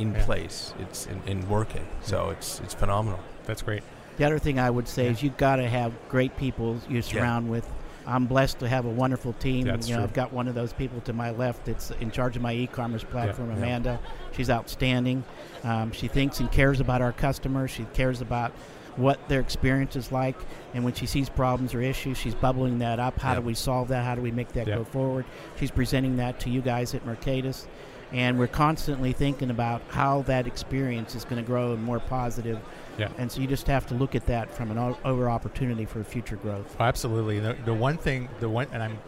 in 0.00 0.12
Yeah. 0.14 0.24
place. 0.24 0.74
It's 0.78 1.06
in, 1.06 1.20
in 1.26 1.48
working, 1.48 1.86
so 2.02 2.30
it's 2.30 2.60
it's 2.60 2.74
phenomenal. 2.74 3.20
That's 3.46 3.62
great. 3.62 3.82
The 4.16 4.24
other 4.24 4.38
thing 4.38 4.58
I 4.58 4.70
would 4.70 4.88
say 4.88 5.04
Yeah. 5.04 5.10
is 5.12 5.22
you've 5.22 5.36
got 5.36 5.56
to 5.56 5.68
have 5.68 5.92
great 6.08 6.36
people 6.36 6.78
you 6.88 7.02
surround 7.02 7.48
with. 7.50 7.68
I'm 8.06 8.26
blessed 8.26 8.58
to 8.60 8.68
have 8.68 8.86
a 8.86 8.90
wonderful 8.90 9.34
team. 9.34 9.66
That's 9.66 9.86
you 9.88 9.94
know, 9.94 10.00
true. 10.00 10.04
I've 10.04 10.14
got 10.14 10.32
one 10.32 10.48
of 10.48 10.54
those 10.54 10.72
people 10.72 11.00
to 11.02 11.12
my 11.12 11.30
left 11.30 11.66
that's 11.66 11.90
in 12.00 12.10
charge 12.10 12.34
of 12.34 12.42
my 12.42 12.52
e-commerce 12.54 13.04
platform, 13.04 13.50
yeah. 13.50 13.56
Amanda. 13.56 14.00
She's 14.32 14.50
outstanding. 14.50 15.22
Um, 15.64 15.92
she 15.92 16.08
thinks 16.08 16.40
and 16.40 16.50
cares 16.50 16.80
about 16.80 17.02
our 17.02 17.12
customers. 17.12 17.70
She 17.70 17.84
cares 17.92 18.20
about 18.20 18.52
what 18.96 19.28
their 19.28 19.40
experience 19.40 19.94
is 19.96 20.10
like, 20.10 20.36
and 20.74 20.82
when 20.84 20.92
she 20.94 21.06
sees 21.06 21.28
problems 21.28 21.74
or 21.74 21.80
issues, 21.80 22.18
she's 22.18 22.34
bubbling 22.34 22.80
that 22.80 22.98
up. 22.98 23.18
How 23.20 23.34
do 23.34 23.40
we 23.40 23.54
solve 23.54 23.88
that? 23.88 24.04
How 24.04 24.14
do 24.16 24.20
we 24.22 24.32
make 24.32 24.52
that 24.54 24.66
Yep. 24.66 24.76
go 24.78 24.84
forward? 24.84 25.24
She's 25.56 25.70
presenting 25.70 26.16
that 26.16 26.40
to 26.40 26.50
you 26.50 26.60
guys 26.60 26.94
at 26.94 27.06
Mercatus, 27.06 27.66
and 28.12 28.38
we're 28.38 28.46
constantly 28.48 29.12
thinking 29.12 29.50
about 29.50 29.82
how 29.90 30.22
that 30.22 30.46
experience 30.46 31.14
is 31.14 31.24
going 31.24 31.36
to 31.42 31.46
grow 31.46 31.72
and 31.72 31.82
more 31.82 32.00
positive 32.00 32.58
Yeah. 32.98 33.08
and 33.18 33.30
so 33.30 33.40
you 33.40 33.46
just 33.46 33.66
have 33.68 33.86
to 33.88 33.94
look 33.94 34.14
at 34.14 34.26
that 34.26 34.52
from 34.54 34.70
an 34.70 34.78
o- 34.78 34.98
over 35.04 35.30
opportunity 35.30 35.84
for 35.84 36.02
future 36.04 36.36
growth. 36.36 36.76
Oh, 36.80 36.84
absolutely. 36.84 37.38
The, 37.40 37.56
the 37.64 37.74
one 37.74 37.96
thing, 37.96 38.28
the 38.40 38.48
one, 38.48 38.66
and 38.72 38.82
I'm 38.82 38.98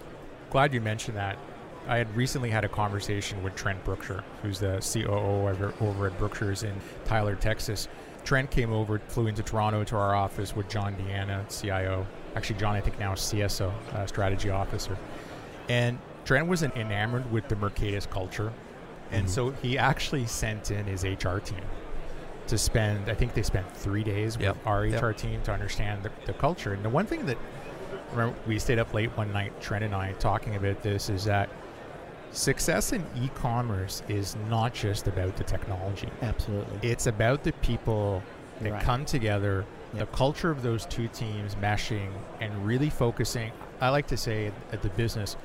glad 0.51 0.73
you 0.73 0.81
mentioned 0.81 1.17
that. 1.17 1.37
I 1.89 1.97
had 1.97 2.15
recently 2.17 2.49
had 2.49 2.65
a 2.65 2.69
conversation 2.69 3.43
with 3.43 3.57
Trent 3.57 3.83
Brookshire, 3.85 4.23
who's 4.43 4.61
the 4.61 4.79
COO 4.81 5.49
over, 5.49 5.75
over 5.81 6.07
at 6.07 6.17
Brookshire's 6.19 6.63
in 6.63 6.73
Tyler, 7.05 7.35
Texas. 7.35 7.89
Trent 8.25 8.53
came 8.53 8.73
over, 8.73 9.01
flew 9.09 9.27
into 9.27 9.43
Toronto 9.43 9.83
to 9.83 9.97
our 9.97 10.15
office 10.15 10.55
with 10.55 10.69
John 10.69 10.95
Deanna, 10.95 11.45
CIO. 11.61 12.07
Actually, 12.37 12.61
John, 12.61 12.77
I 12.77 12.81
think 12.81 13.01
now 13.01 13.15
is 13.15 13.19
CSO, 13.19 13.73
uh, 13.95 14.07
strategy 14.07 14.49
officer. 14.49 14.97
And 15.69 15.99
Trent 16.25 16.47
was 16.47 16.63
enamored 16.63 17.31
with 17.33 17.49
the 17.49 17.57
Mercatus 17.57 18.09
culture. 18.09 18.53
And 19.13 19.27
Mhm. 19.27 19.31
so 19.31 19.51
he 19.63 19.79
actually 19.79 20.27
sent 20.27 20.71
in 20.71 20.87
his 20.87 21.05
HR 21.05 21.39
team 21.39 21.61
to 22.49 22.59
spend, 22.59 23.09
I 23.09 23.15
think 23.15 23.35
they 23.35 23.43
spent 23.43 23.71
three 23.77 24.03
days 24.03 24.37
with 24.37 24.45
Yep. 24.47 24.57
our 24.67 24.87
Yep. 24.87 25.03
HR 25.03 25.13
team 25.13 25.41
to 25.43 25.53
understand 25.53 26.03
the, 26.03 26.11
the 26.27 26.33
culture. 26.33 26.73
And 26.73 26.85
the 26.85 26.89
one 26.89 27.07
thing 27.07 27.27
that 27.27 27.39
remember 28.13 28.37
we 28.47 28.59
stayed 28.59 28.79
up 28.79 28.93
late 28.93 29.11
one 29.17 29.33
night 29.33 29.59
trent 29.61 29.83
and 29.83 29.95
i 29.95 30.13
talking 30.19 30.55
about 30.55 30.83
this 30.83 31.09
is 31.09 31.25
that 31.25 31.49
success 32.33 32.93
in 32.93 33.03
e-commerce 33.23 34.03
is 34.09 34.37
not 34.51 34.75
just 34.75 35.07
about 35.09 35.35
the 35.37 35.45
technology 35.45 36.09
Absolutely. 36.21 36.79
it's 36.87 37.07
about 37.07 37.43
the 37.43 37.53
people 37.55 38.23
that 38.61 38.73
Right. 38.73 38.83
come 38.83 39.05
together 39.07 39.65
Yep. 39.95 40.11
the 40.11 40.17
culture 40.17 40.51
of 40.51 40.63
those 40.63 40.85
two 40.87 41.09
teams 41.09 41.55
meshing 41.57 42.11
and 42.41 42.67
really 42.67 42.91
focusing 42.91 43.51
i 43.81 43.89
like 43.89 44.07
to 44.09 44.17
say 44.19 44.47
at, 44.49 44.53
at 44.73 44.83
the 44.83 44.89
business 44.91 45.37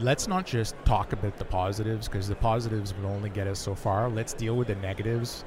let's 0.00 0.26
not 0.26 0.44
just 0.44 0.74
talk 0.84 1.12
about 1.12 1.36
the 1.38 1.44
positives 1.44 2.08
because 2.08 2.28
the 2.28 2.34
positives 2.36 2.94
will 2.96 3.06
only 3.06 3.30
get 3.30 3.46
us 3.46 3.58
so 3.58 3.74
far 3.74 4.08
let's 4.10 4.32
deal 4.34 4.56
with 4.56 4.66
the 4.68 4.74
negatives 4.76 5.44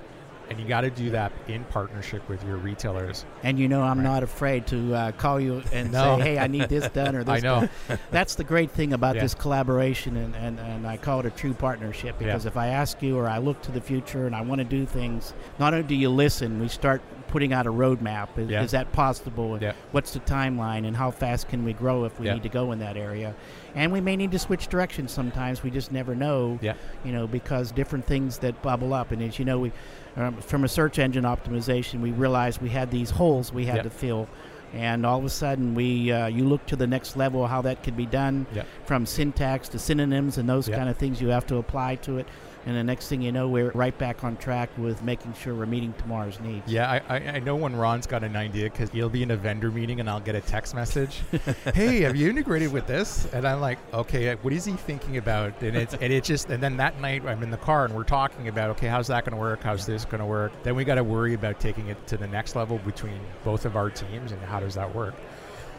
and 0.49 0.57
you 0.57 0.65
got 0.65 0.81
to 0.81 0.89
do 0.89 1.09
that 1.09 1.33
in 1.49 1.65
partnership 1.65 2.27
with 2.29 2.41
your 2.45 2.55
retailers 2.55 3.25
And 3.43 3.59
you 3.59 3.67
know, 3.67 3.81
I'm 3.83 3.97
Right. 3.97 4.03
not 4.05 4.23
afraid 4.23 4.65
to 4.67 4.93
uh, 4.95 5.11
call 5.11 5.41
you 5.41 5.61
and 5.73 5.91
No. 5.91 6.17
say, 6.17 6.23
"Hey, 6.23 6.39
I 6.39 6.47
need 6.47 6.69
this 6.69 6.87
done 6.87 7.17
or 7.17 7.23
this." 7.25 7.35
i 7.35 7.39
know 7.41 7.67
done." 7.89 7.99
That's 8.11 8.35
the 8.35 8.45
great 8.45 8.71
thing 8.71 8.93
about 8.93 9.15
Yeah. 9.15 9.23
this 9.23 9.35
collaboration, 9.35 10.15
and, 10.15 10.33
and, 10.37 10.57
and 10.57 10.87
I 10.87 10.95
call 10.95 11.19
it 11.19 11.25
a 11.25 11.31
true 11.31 11.53
partnership 11.53 12.17
because 12.17 12.45
if 12.45 12.55
I 12.55 12.67
ask 12.67 13.01
you 13.03 13.17
or 13.17 13.27
I 13.27 13.39
look 13.39 13.61
to 13.63 13.73
the 13.73 13.81
future 13.81 14.25
and 14.25 14.33
I 14.33 14.39
want 14.39 14.59
to 14.59 14.65
do 14.65 14.85
things, 14.85 15.33
not 15.59 15.73
only 15.73 15.85
do 15.85 15.95
you 15.95 16.09
listen, 16.09 16.61
we 16.61 16.69
start 16.69 17.01
putting 17.27 17.53
out 17.53 17.67
a 17.67 17.71
roadmap. 17.71 18.29
Is, 18.37 18.49
Yeah. 18.49 18.63
is 18.63 18.71
that 18.71 18.91
possible? 18.91 19.53
And 19.53 19.61
Yeah. 19.61 19.71
What's 19.91 20.13
the 20.13 20.19
timeline, 20.21 20.85
and 20.87 20.95
how 20.95 21.11
fast 21.11 21.47
can 21.49 21.63
we 21.63 21.73
grow 21.73 22.05
if 22.05 22.19
we 22.19 22.27
Yeah. 22.27 22.33
need 22.35 22.43
to 22.43 22.49
go 22.49 22.71
in 22.71 22.79
that 22.79 22.97
area? 22.97 23.33
And 23.75 23.91
we 23.91 24.01
may 24.01 24.15
need 24.15 24.31
to 24.31 24.39
switch 24.39 24.67
directions 24.67 25.11
sometimes. 25.11 25.63
We 25.63 25.69
just 25.69 25.91
never 25.91 26.15
know. 26.15 26.57
Yeah. 26.61 26.73
You 27.03 27.11
know, 27.11 27.27
because 27.27 27.71
different 27.71 28.05
things 28.05 28.39
that 28.39 28.61
bubble 28.61 28.93
up, 28.93 29.11
and 29.11 29.21
as 29.21 29.37
you 29.39 29.45
know, 29.45 29.59
we 29.59 29.71
um, 30.15 30.33
from 30.37 30.63
a 30.63 30.67
search 30.67 30.97
engine 30.97 31.25
optimization, 31.25 32.01
we 32.01 32.09
realized 32.11 32.59
we 32.59 32.69
had 32.69 32.89
these 32.89 33.11
holes 33.11 33.53
we 33.53 33.65
had 33.65 33.83
to 33.83 33.89
fill. 33.91 34.27
And 34.73 35.05
all 35.05 35.19
of 35.19 35.23
a 35.25 35.29
sudden, 35.29 35.75
we 35.75 36.11
uh, 36.11 36.25
you 36.27 36.43
look 36.43 36.65
to 36.65 36.75
the 36.75 36.87
next 36.87 37.15
level 37.15 37.45
how 37.47 37.61
that 37.61 37.83
could 37.83 37.95
be 37.95 38.05
done, 38.07 38.45
from 38.85 39.05
syntax 39.05 39.69
to 39.69 39.79
synonyms 39.79 40.37
and 40.39 40.49
those 40.49 40.67
kind 40.67 40.89
of 40.89 40.97
things 40.97 41.21
you 41.21 41.27
have 41.29 41.45
to 41.47 41.57
apply 41.57 41.95
to 41.97 42.17
it. 42.17 42.27
And 42.65 42.75
the 42.75 42.83
next 42.83 43.07
thing 43.07 43.21
you 43.21 43.31
know, 43.31 43.47
we're 43.47 43.71
right 43.71 43.97
back 43.97 44.23
on 44.23 44.35
track 44.37 44.69
with 44.77 45.01
making 45.01 45.33
sure 45.33 45.55
we're 45.55 45.65
meeting 45.65 45.93
tomorrow's 45.93 46.39
needs. 46.41 46.69
Yeah, 46.69 46.89
I, 46.89 47.17
I, 47.17 47.17
I 47.35 47.39
know 47.39 47.55
when 47.55 47.75
Ron's 47.75 48.05
got 48.05 48.23
an 48.23 48.35
idea 48.35 48.69
because 48.69 48.89
he'll 48.89 49.09
be 49.09 49.23
in 49.23 49.31
a 49.31 49.37
vendor 49.37 49.71
meeting 49.71 49.99
and 49.99 50.09
I'll 50.09 50.19
get 50.19 50.35
a 50.35 50.41
text 50.41 50.75
message. 50.75 51.21
hey, 51.73 52.01
have 52.01 52.15
you 52.15 52.29
integrated 52.29 52.73
with 52.73 52.85
this? 52.85 53.25
And 53.33 53.47
I'm 53.47 53.61
like, 53.61 53.79
okay, 53.93 54.31
uh, 54.31 54.37
what 54.41 54.53
is 54.53 54.65
he 54.65 54.73
thinking 54.73 55.17
about? 55.17 55.61
And 55.61 55.77
it's 55.77 55.93
and 55.93 56.11
it 56.11 56.23
just 56.23 56.49
and 56.49 56.61
then 56.61 56.75
that 56.77 56.99
night 56.99 57.25
I'm 57.25 57.41
in 57.41 57.51
the 57.51 57.57
car 57.57 57.85
and 57.85 57.95
we're 57.95 58.03
talking 58.03 58.49
about 58.49 58.71
okay, 58.71 58.87
how's 58.87 59.07
that 59.07 59.23
going 59.23 59.35
to 59.35 59.39
work? 59.39 59.63
How's 59.63 59.85
this 59.85 60.03
going 60.03 60.19
to 60.19 60.25
work? 60.25 60.51
Then 60.63 60.75
we 60.75 60.83
got 60.83 60.95
to 60.95 61.03
worry 61.03 61.33
about 61.33 61.59
taking 61.59 61.87
it 61.87 62.07
to 62.07 62.17
the 62.17 62.27
next 62.27 62.55
level 62.55 62.79
between 62.79 63.19
both 63.43 63.65
of 63.65 63.77
our 63.77 63.89
teams 63.89 64.31
and 64.33 64.41
how 64.41 64.59
does 64.59 64.75
that 64.75 64.93
work? 64.93 65.15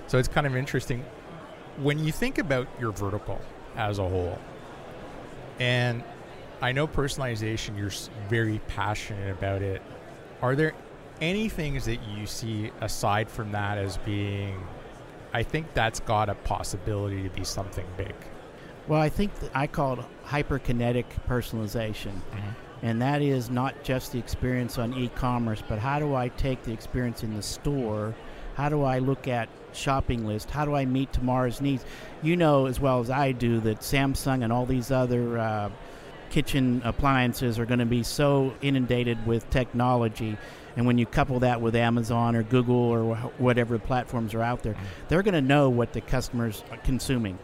So 0.06 0.16
it's 0.18 0.28
kind 0.28 0.46
of 0.46 0.56
interesting 0.56 1.04
when 1.76 1.98
you 1.98 2.12
think 2.12 2.38
about 2.38 2.66
your 2.80 2.92
vertical 2.92 3.40
as 3.76 3.98
a 3.98 4.08
whole. 4.08 4.38
And 5.60 6.02
I 6.60 6.72
know 6.72 6.88
personalization, 6.88 7.78
you're 7.78 7.92
very 8.28 8.60
passionate 8.66 9.30
about 9.30 9.62
it. 9.62 9.80
Are 10.42 10.56
there 10.56 10.74
any 11.20 11.48
things 11.48 11.84
that 11.84 11.98
you 12.02 12.26
see 12.26 12.72
aside 12.80 13.30
from 13.30 13.52
that 13.52 13.78
as 13.78 13.98
being, 13.98 14.66
I 15.32 15.42
think 15.42 15.72
that's 15.74 16.00
got 16.00 16.28
a 16.28 16.34
possibility 16.34 17.22
to 17.22 17.30
be 17.30 17.44
something 17.44 17.86
big? 17.96 18.14
Well, 18.88 19.00
I 19.00 19.08
think 19.08 19.32
I 19.54 19.66
call 19.66 20.00
it 20.00 20.04
hyperkinetic 20.24 21.04
personalization. 21.28 22.20
And 22.82 23.02
that 23.02 23.22
is 23.22 23.50
not 23.50 23.82
just 23.82 24.12
the 24.12 24.18
experience 24.18 24.78
on 24.78 24.94
e 24.94 25.10
commerce, 25.14 25.62
but 25.66 25.78
how 25.78 25.98
do 25.98 26.14
I 26.14 26.28
take 26.28 26.62
the 26.62 26.72
experience 26.72 27.22
in 27.24 27.34
the 27.34 27.42
store? 27.42 28.14
How 28.54 28.68
do 28.68 28.82
I 28.82 29.00
look 29.00 29.28
at 29.28 29.48
shopping 29.72 30.26
list? 30.26 30.50
How 30.50 30.64
do 30.64 30.74
I 30.74 30.84
meet 30.84 31.12
tomorrow's 31.12 31.60
needs? 31.60 31.84
You 32.22 32.36
know 32.36 32.66
as 32.66 32.80
well 32.80 33.00
as 33.00 33.10
I 33.10 33.32
do 33.32 33.60
that 33.60 33.80
Samsung 33.80 34.42
and 34.44 34.52
all 34.52 34.64
these 34.64 34.90
other 34.90 35.38
uh, 35.38 35.70
kitchen 36.30 36.82
appliances 36.84 37.58
are 37.58 37.66
going 37.66 37.78
to 37.78 37.86
be 37.86 38.02
so 38.02 38.54
inundated 38.62 39.26
with 39.26 39.48
technology. 39.50 40.36
And 40.76 40.86
when 40.86 40.98
you 40.98 41.06
couple 41.06 41.40
that 41.40 41.60
with 41.60 41.74
Amazon 41.74 42.36
or 42.36 42.42
Google 42.42 42.76
or 42.76 43.16
wh- 43.16 43.40
whatever 43.40 43.78
platforms 43.78 44.34
are 44.34 44.42
out 44.42 44.62
there, 44.62 44.76
they're 45.08 45.22
going 45.22 45.34
to 45.34 45.40
know 45.40 45.70
what 45.70 45.92
the 45.92 46.00
customers 46.00 46.62
are 46.70 46.76
consuming. 46.78 47.38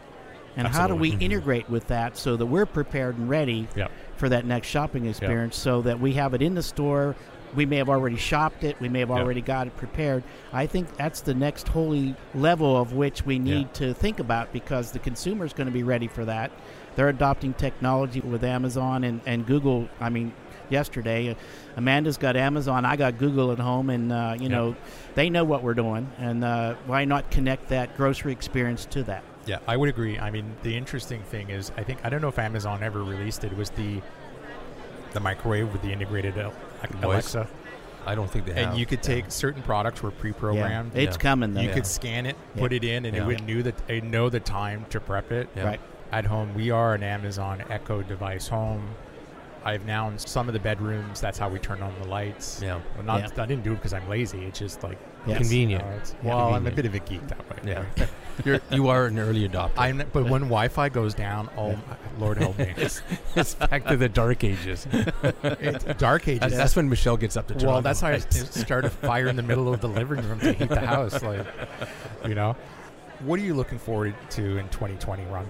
And 0.57 0.67
how 0.67 0.87
do 0.87 0.95
we 0.95 1.11
mm-hmm. 1.11 1.21
integrate 1.21 1.69
with 1.69 1.87
that 1.87 2.17
so 2.17 2.37
that 2.37 2.45
we're 2.45 2.65
prepared 2.65 3.17
and 3.17 3.29
ready 3.29 3.67
Yep. 3.75 3.91
for 4.15 4.29
that 4.29 4.45
next 4.45 4.67
shopping 4.67 5.05
experience 5.05 5.57
so 5.57 5.81
that 5.81 5.99
we 5.99 6.13
have 6.13 6.33
it 6.33 6.41
in 6.41 6.55
the 6.55 6.63
store? 6.63 7.15
We 7.55 7.65
may 7.65 7.77
have 7.77 7.89
already 7.89 8.17
shopped 8.17 8.63
it, 8.63 8.79
we 8.79 8.89
may 8.89 8.99
have 8.99 9.11
already 9.11 9.41
got 9.41 9.67
it 9.67 9.77
prepared. 9.77 10.23
I 10.51 10.67
think 10.67 10.95
that's 10.97 11.21
the 11.21 11.33
next 11.33 11.67
holy 11.67 12.15
level 12.33 12.75
of 12.75 12.93
which 12.93 13.25
we 13.25 13.39
need 13.39 13.73
to 13.75 13.93
think 13.93 14.19
about 14.19 14.51
because 14.51 14.91
the 14.91 14.99
consumer 14.99 15.45
is 15.45 15.53
going 15.53 15.67
to 15.67 15.73
be 15.73 15.83
ready 15.83 16.07
for 16.07 16.25
that. 16.25 16.51
They're 16.95 17.09
adopting 17.09 17.53
technology 17.53 18.21
with 18.21 18.43
Amazon 18.43 19.03
and, 19.03 19.21
and 19.25 19.45
Google. 19.45 19.89
I 19.99 20.09
mean, 20.09 20.33
yesterday, 20.69 21.31
uh, 21.31 21.35
Amanda's 21.75 22.17
got 22.17 22.35
Amazon, 22.35 22.85
I 22.85 22.95
got 22.95 23.17
Google 23.17 23.51
at 23.51 23.59
home, 23.59 23.89
and, 23.89 24.11
uh, 24.11 24.35
you 24.39 24.49
know, 24.49 24.75
they 25.13 25.29
know 25.29 25.43
what 25.43 25.61
we're 25.61 25.73
doing. 25.73 26.09
And 26.17 26.43
uh, 26.43 26.75
why 26.85 27.05
not 27.05 27.31
connect 27.31 27.69
that 27.69 27.95
grocery 27.97 28.31
experience 28.31 28.85
to 28.87 29.03
that? 29.03 29.23
Yeah, 29.45 29.59
I 29.67 29.77
would 29.77 29.89
agree. 29.89 30.17
I 30.17 30.31
mean, 30.31 30.55
the 30.63 30.75
interesting 30.75 31.21
thing 31.23 31.49
is, 31.49 31.71
I 31.77 31.83
think 31.83 31.99
I 32.03 32.09
don't 32.09 32.21
know 32.21 32.29
if 32.29 32.39
Amazon 32.39 32.81
ever 32.81 33.03
released 33.03 33.43
it. 33.43 33.55
Was 33.55 33.69
the 33.69 34.01
the 35.13 35.19
microwave 35.19 35.71
with 35.71 35.81
the 35.81 35.93
integrated 35.93 36.35
Al- 36.83 36.89
Voice. 37.01 37.03
Alexa, 37.35 37.47
I 38.05 38.15
don't 38.15 38.29
think 38.29 38.45
they 38.45 38.53
have. 38.53 38.69
and 38.71 38.77
you 38.79 38.85
could 38.85 39.01
take 39.01 39.25
certain 39.31 39.63
products 39.63 40.03
were 40.03 40.11
pre-programmed. 40.11 40.91
Yeah, 40.93 41.01
it's 41.01 41.17
Yeah. 41.17 41.21
coming, 41.21 41.53
though. 41.53 41.61
You 41.61 41.69
Yeah. 41.69 41.73
could 41.75 41.87
scan 41.87 42.25
it, 42.25 42.35
Yeah. 42.55 42.61
put 42.61 42.73
it 42.73 42.83
in, 42.83 43.05
and 43.05 43.15
Yeah. 43.15 43.23
it 43.23 43.25
would 43.27 43.43
knew 43.45 43.63
that 43.63 43.75
it 43.89 44.03
know 44.03 44.29
the 44.29 44.39
time 44.39 44.85
to 44.91 44.99
prep 44.99 45.31
it. 45.31 45.49
Yeah. 45.55 45.63
Right. 45.65 45.79
At 46.11 46.25
home, 46.25 46.53
we 46.53 46.69
are 46.71 46.93
an 46.93 47.03
Amazon 47.03 47.63
Echo 47.69 48.01
device 48.03 48.47
home. 48.47 48.89
I've 49.65 49.83
now 49.87 50.07
in 50.09 50.19
some 50.19 50.47
of 50.47 50.53
the 50.53 50.59
bedrooms. 50.59 51.19
That's 51.19 51.39
how 51.39 51.49
we 51.49 51.57
turn 51.57 51.81
on 51.81 51.91
the 51.99 52.07
lights. 52.07 52.59
Yeah. 52.63 52.77
Well, 52.95 53.03
not 53.03 53.21
Yeah. 53.35 53.43
I 53.43 53.47
didn't 53.47 53.63
do 53.63 53.71
it 53.71 53.77
because 53.77 53.93
I'm 53.93 54.07
lazy. 54.07 54.45
It's 54.45 54.59
just 54.59 54.83
like 54.83 54.99
Yes. 55.25 55.39
Convenient. 55.39 55.83
you 55.83 55.89
know, 55.89 55.95
it's- 55.95 56.15
Yeah. 56.23 56.35
well, 56.35 56.53
I'm 56.53 56.67
a 56.67 56.71
bit 56.71 56.85
of 56.85 56.93
a 56.93 56.99
geek 56.99 57.27
that 57.29 57.49
way. 57.49 57.57
Yeah. 57.97 58.05
You're, 58.45 58.59
you 58.69 58.89
are 58.89 59.07
an 59.07 59.17
early 59.17 59.49
adopter. 59.49 59.71
I'm, 59.75 60.03
but 60.13 60.25
when 60.25 60.41
Wi-Fi 60.43 60.89
goes 60.89 61.15
down, 61.15 61.49
oh, 61.57 61.71
my, 61.71 61.77
Lord 62.19 62.37
help 62.37 62.57
me! 62.57 62.73
it's 63.35 63.55
back 63.55 63.85
to 63.85 63.97
the 63.97 64.09
dark 64.09 64.43
ages. 64.43 64.87
It's 65.43 65.83
dark 65.99 66.27
ages. 66.27 66.39
That's, 66.39 66.55
that's 66.55 66.75
when 66.75 66.89
Michelle 66.89 67.17
gets 67.17 67.37
up 67.37 67.47
to 67.47 67.55
turn 67.55 67.69
well, 67.69 67.81
that's 67.81 68.01
how 68.01 68.09
I 68.09 68.19
start 68.19 68.85
a 68.85 68.89
fire 68.89 69.27
in 69.27 69.35
the 69.35 69.43
middle 69.43 69.73
of 69.73 69.81
the 69.81 69.89
living 69.89 70.27
room 70.27 70.39
to 70.39 70.53
heat 70.53 70.69
the 70.69 70.79
house. 70.85 71.21
Like, 71.21 71.45
you 72.25 72.35
know, 72.35 72.55
what 73.19 73.39
are 73.39 73.43
you 73.43 73.53
looking 73.53 73.79
forward 73.79 74.15
to 74.31 74.57
in 74.57 74.67
2020, 74.69 75.23
Ron? 75.25 75.47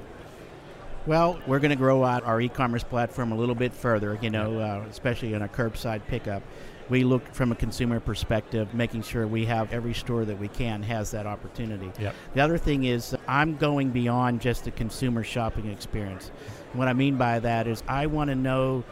Well, 1.05 1.39
we're 1.45 1.59
going 1.59 1.69
to 1.69 1.75
grow 1.75 2.03
out 2.03 2.23
our 2.23 2.41
e-commerce 2.41 2.83
platform 2.83 3.31
a 3.31 3.35
little 3.35 3.53
bit 3.53 3.73
further, 3.73 4.17
you 4.21 4.31
know, 4.31 4.59
uh, 4.59 4.85
especially 4.89 5.33
in 5.33 5.41
our 5.41 5.47
curbside 5.47 6.01
pickup. 6.07 6.41
We 6.89 7.03
look 7.03 7.25
from 7.33 7.51
a 7.51 7.55
consumer 7.55 7.99
perspective, 7.99 8.73
making 8.73 9.03
sure 9.03 9.25
we 9.27 9.45
have 9.45 9.73
every 9.73 9.93
store 9.93 10.23
that 10.25 10.39
we 10.39 10.47
can 10.49 10.83
has 10.83 11.11
that 11.11 11.25
opportunity. 11.25 11.91
Yep. 11.99 12.15
The 12.35 12.41
other 12.41 12.57
thing 12.57 12.83
is, 12.83 13.15
I'm 13.27 13.57
going 13.57 13.89
beyond 13.89 14.41
just 14.41 14.65
the 14.65 14.71
consumer 14.71 15.23
shopping 15.23 15.71
experience. 15.71 16.29
What 16.73 16.87
I 16.87 16.93
mean 16.93 17.15
by 17.17 17.39
that 17.39 17.67
is, 17.67 17.81
I 17.87 18.05
want 18.05 18.29
to 18.29 18.35
know 18.35 18.83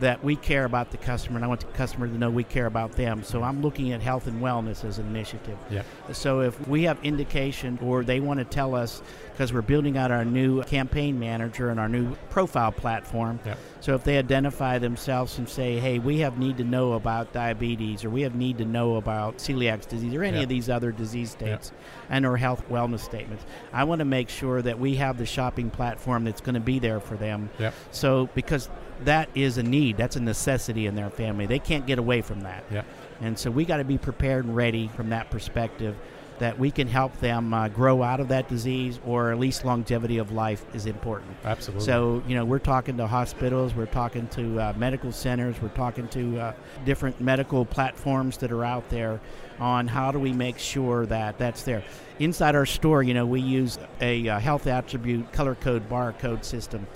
that 0.00 0.22
we 0.22 0.36
care 0.36 0.64
about 0.64 0.90
the 0.90 0.96
customer, 0.96 1.36
and 1.36 1.44
I 1.44 1.48
want 1.48 1.60
the 1.60 1.66
customer 1.68 2.06
to 2.06 2.18
know 2.18 2.30
we 2.30 2.44
care 2.44 2.66
about 2.66 2.92
them. 2.92 3.22
So 3.22 3.42
I'm 3.42 3.62
looking 3.62 3.92
at 3.92 4.00
health 4.00 4.26
and 4.26 4.42
wellness 4.42 4.84
as 4.84 4.98
an 4.98 5.06
initiative. 5.06 5.58
Yeah. 5.70 5.82
So 6.12 6.40
if 6.40 6.68
we 6.68 6.82
have 6.84 6.98
indication 7.02 7.78
or 7.82 8.04
they 8.04 8.20
want 8.20 8.38
to 8.38 8.44
tell 8.44 8.74
us, 8.74 9.02
because 9.32 9.52
we're 9.52 9.60
building 9.60 9.98
out 9.98 10.10
our 10.10 10.24
new 10.24 10.62
campaign 10.62 11.18
manager 11.18 11.68
and 11.68 11.78
our 11.78 11.90
new 11.90 12.14
profile 12.30 12.72
platform. 12.72 13.38
Yep. 13.44 13.58
So 13.80 13.94
if 13.94 14.02
they 14.02 14.16
identify 14.16 14.78
themselves 14.78 15.36
and 15.36 15.46
say, 15.46 15.78
hey, 15.78 15.98
we 15.98 16.20
have 16.20 16.38
need 16.38 16.56
to 16.56 16.64
know 16.64 16.94
about 16.94 17.34
diabetes 17.34 18.02
or 18.02 18.08
we 18.08 18.22
have 18.22 18.34
need 18.34 18.56
to 18.58 18.64
know 18.64 18.96
about 18.96 19.36
celiac 19.36 19.86
disease 19.88 20.14
or 20.14 20.24
any 20.24 20.42
of 20.42 20.48
these 20.48 20.70
other 20.70 20.90
disease 20.90 21.32
states 21.32 21.70
and 22.08 22.24
or 22.24 22.38
health 22.38 22.66
wellness 22.70 23.00
statements, 23.00 23.44
I 23.74 23.84
want 23.84 23.98
to 23.98 24.06
make 24.06 24.30
sure 24.30 24.62
that 24.62 24.78
we 24.78 24.96
have 24.96 25.18
the 25.18 25.26
shopping 25.26 25.68
platform 25.68 26.24
that's 26.24 26.40
going 26.40 26.54
to 26.54 26.60
be 26.60 26.78
there 26.78 27.00
for 27.00 27.16
them. 27.16 27.50
So 27.90 28.30
because 28.34 28.70
that 29.04 29.28
is 29.34 29.58
a 29.58 29.62
need, 29.62 29.96
that's 29.96 30.16
a 30.16 30.20
necessity 30.20 30.86
in 30.86 30.94
their 30.94 31.10
family. 31.10 31.46
They 31.46 31.58
can't 31.58 31.86
get 31.86 31.98
away 31.98 32.22
from 32.22 32.40
that. 32.40 32.64
Yeah. 32.70 32.82
And 33.20 33.38
so 33.38 33.50
we 33.50 33.64
got 33.64 33.78
to 33.78 33.84
be 33.84 33.98
prepared 33.98 34.44
and 34.44 34.54
ready 34.54 34.88
from 34.88 35.10
that 35.10 35.30
perspective 35.30 35.96
that 36.38 36.58
we 36.58 36.70
can 36.70 36.86
help 36.86 37.16
them 37.18 37.54
uh, 37.54 37.68
grow 37.68 38.02
out 38.02 38.20
of 38.20 38.28
that 38.28 38.48
disease 38.48 39.00
or 39.06 39.32
at 39.32 39.38
least 39.38 39.64
longevity 39.64 40.18
of 40.18 40.32
life 40.32 40.64
is 40.74 40.86
important. 40.86 41.34
Absolutely. 41.44 41.84
So, 41.84 42.22
you 42.26 42.34
know, 42.34 42.44
we're 42.44 42.58
talking 42.58 42.96
to 42.98 43.06
hospitals, 43.06 43.74
we're 43.74 43.86
talking 43.86 44.28
to 44.28 44.60
uh, 44.60 44.74
medical 44.76 45.12
centers, 45.12 45.60
we're 45.60 45.68
talking 45.70 46.08
to 46.08 46.38
uh, 46.38 46.52
different 46.84 47.20
medical 47.20 47.64
platforms 47.64 48.36
that 48.38 48.52
are 48.52 48.64
out 48.64 48.88
there 48.90 49.20
on 49.58 49.88
how 49.88 50.12
do 50.12 50.18
we 50.18 50.32
make 50.32 50.58
sure 50.58 51.06
that 51.06 51.38
that's 51.38 51.62
there. 51.62 51.82
Inside 52.18 52.54
our 52.54 52.66
store, 52.66 53.02
you 53.02 53.14
know, 53.14 53.24
we 53.24 53.40
use 53.40 53.78
a 54.00 54.28
uh, 54.28 54.38
health 54.38 54.66
attribute 54.66 55.32
color 55.32 55.54
code 55.54 55.88
barcode 55.88 56.44
system. 56.44 56.86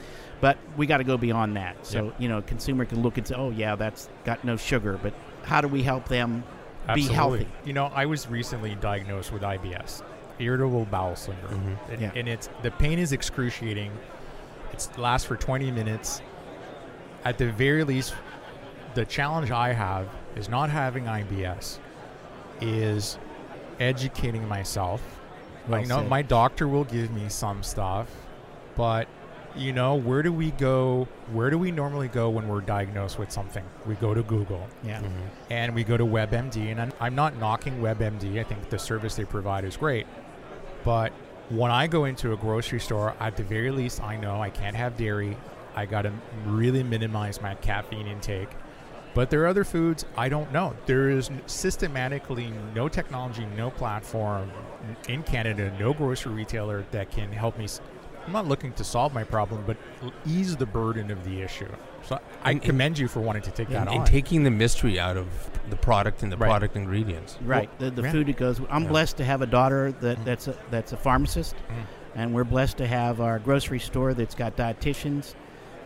But 0.40 0.57
we 0.76 0.87
got 0.87 0.98
to 0.98 1.05
go 1.05 1.16
beyond 1.18 1.57
that. 1.57 1.85
So, 1.87 2.05
Yep. 2.07 2.14
you 2.18 2.29
know, 2.29 2.38
a 2.38 2.42
consumer 2.42 2.85
can 2.87 3.03
look 3.03 3.18
and 3.18 3.26
say, 3.26 3.35
oh, 3.35 3.50
yeah, 3.50 3.76
that's 3.76 4.09
got 4.24 4.42
no 4.44 4.57
sugar. 4.57 4.98
But 5.03 5.12
how 5.44 5.61
do 5.61 5.68
we 5.68 5.83
help 5.83 6.09
them 6.09 6.44
be 6.94 7.03
healthy? 7.03 7.46
You 7.64 7.72
know, 7.74 7.90
I 7.94 8.07
was 8.07 8.26
recently 8.29 8.74
diagnosed 8.76 9.33
with 9.33 9.42
IBS, 9.42 10.03
irritable 10.38 10.87
bowel 10.87 11.14
syndrome, 11.16 11.76
Mhm. 11.88 11.92
and, 11.92 12.00
Yeah. 12.00 12.11
and 12.14 12.29
it's 12.29 12.48
the 12.62 12.70
pain 12.70 12.98
is 12.98 13.12
excruciating. 13.12 13.92
It 14.72 14.88
lasts 14.96 15.26
for 15.26 15.37
20 15.37 15.70
minutes. 15.70 16.22
At 17.24 17.37
the 17.37 17.50
very 17.53 17.85
least, 17.85 18.14
the 18.94 19.05
challenge 19.05 19.50
I 19.50 19.74
have 19.74 20.09
is 20.37 20.48
not 20.48 20.70
having 20.70 21.07
IBS, 21.07 21.79
is 22.62 23.18
educating 23.79 24.48
myself. 24.48 25.03
Well 25.68 25.81
I 25.81 25.85
know 25.85 26.03
my 26.05 26.22
doctor 26.22 26.66
will 26.66 26.85
give 26.85 27.11
me 27.11 27.29
some 27.29 27.62
stuff, 27.62 28.09
but 28.74 29.07
you 29.56 29.72
know, 29.72 29.94
where 29.96 30.22
do 30.22 30.32
we 30.32 30.50
go? 30.52 31.08
Where 31.32 31.50
do 31.50 31.58
we 31.58 31.70
normally 31.72 32.08
go 32.08 32.30
when 32.30 32.46
we're 32.48 32.60
diagnosed 32.60 33.18
with 33.18 33.30
something? 33.32 33.64
We 33.86 33.94
go 33.96 34.14
to 34.14 34.22
Google 34.22 34.66
Yeah. 34.84 35.00
Mhm. 35.00 35.10
and 35.50 35.74
we 35.74 35.82
go 35.84 35.96
to 35.96 36.04
WebMD. 36.04 36.70
And 36.70 36.80
I'm, 36.80 36.92
I'm 37.00 37.14
not 37.14 37.36
knocking 37.36 37.80
WebMD. 37.80 38.38
I 38.38 38.44
think 38.44 38.70
the 38.70 38.78
service 38.78 39.16
they 39.16 39.24
provide 39.24 39.64
is 39.64 39.76
great. 39.76 40.06
But 40.84 41.12
when 41.48 41.70
I 41.72 41.86
go 41.88 42.04
into 42.04 42.32
a 42.32 42.36
grocery 42.36 42.78
store, 42.80 43.14
at 43.18 43.36
the 43.36 43.42
very 43.42 43.70
least, 43.70 44.02
I 44.02 44.16
know 44.16 44.40
I 44.40 44.50
can't 44.50 44.76
have 44.76 44.96
dairy. 44.96 45.36
I 45.74 45.84
got 45.86 46.02
to 46.02 46.12
really 46.46 46.82
minimize 46.82 47.40
my 47.42 47.54
caffeine 47.56 48.06
intake. 48.06 48.48
But 49.12 49.30
there 49.30 49.42
are 49.42 49.48
other 49.48 49.64
foods 49.64 50.04
I 50.16 50.28
don't 50.28 50.52
know. 50.52 50.74
There 50.86 51.10
is 51.10 51.30
systematically 51.46 52.52
no 52.76 52.88
technology, 52.88 53.46
no 53.56 53.70
platform 53.70 54.50
in 55.08 55.24
Canada, 55.24 55.72
no 55.80 55.92
grocery 55.92 56.32
retailer 56.32 56.84
that 56.92 57.10
can 57.10 57.32
help 57.32 57.58
me. 57.58 57.66
S- 58.30 58.36
I'm 58.36 58.44
not 58.44 58.48
looking 58.48 58.72
to 58.74 58.84
solve 58.84 59.12
my 59.14 59.24
problem, 59.24 59.64
but 59.66 59.76
ease 60.26 60.56
the 60.56 60.66
burden 60.66 61.10
of 61.10 61.24
the 61.24 61.42
issue. 61.42 61.68
So 62.04 62.18
I 62.44 62.52
And- 62.52 62.62
commend 62.62 62.98
you 62.98 63.08
for 63.08 63.20
wanting 63.20 63.42
to 63.42 63.50
take 63.50 63.68
that 63.68 63.80
And, 63.80 63.88
on. 63.88 63.96
and 63.96 64.06
taking 64.06 64.44
the 64.44 64.50
mystery 64.50 64.98
out 64.98 65.16
of 65.16 65.26
the 65.68 65.76
product 65.76 66.22
and 66.22 66.32
the 66.32 66.36
Right. 66.36 66.48
product 66.48 66.76
ingredients. 66.76 67.38
Right. 67.44 67.68
the 67.78 67.90
the 67.90 68.02
yeah. 68.02 68.12
food 68.12 68.26
that 68.28 68.36
goes. 68.36 68.60
I'm 68.70 68.84
Yeah. 68.84 68.88
blessed 68.88 69.16
to 69.18 69.24
have 69.24 69.42
a 69.42 69.46
daughter 69.46 69.92
that, 70.00 70.18
Mhm. 70.20 70.24
that's 70.24 70.48
a, 70.48 70.54
that's 70.70 70.92
a 70.92 70.96
pharmacist, 70.96 71.54
Mhm. 71.56 71.84
and 72.16 72.34
we're 72.34 72.44
blessed 72.44 72.78
to 72.78 72.86
have 72.86 73.20
our 73.20 73.38
grocery 73.38 73.78
store 73.78 74.14
that's 74.14 74.34
got 74.34 74.56
dietitians, 74.56 75.34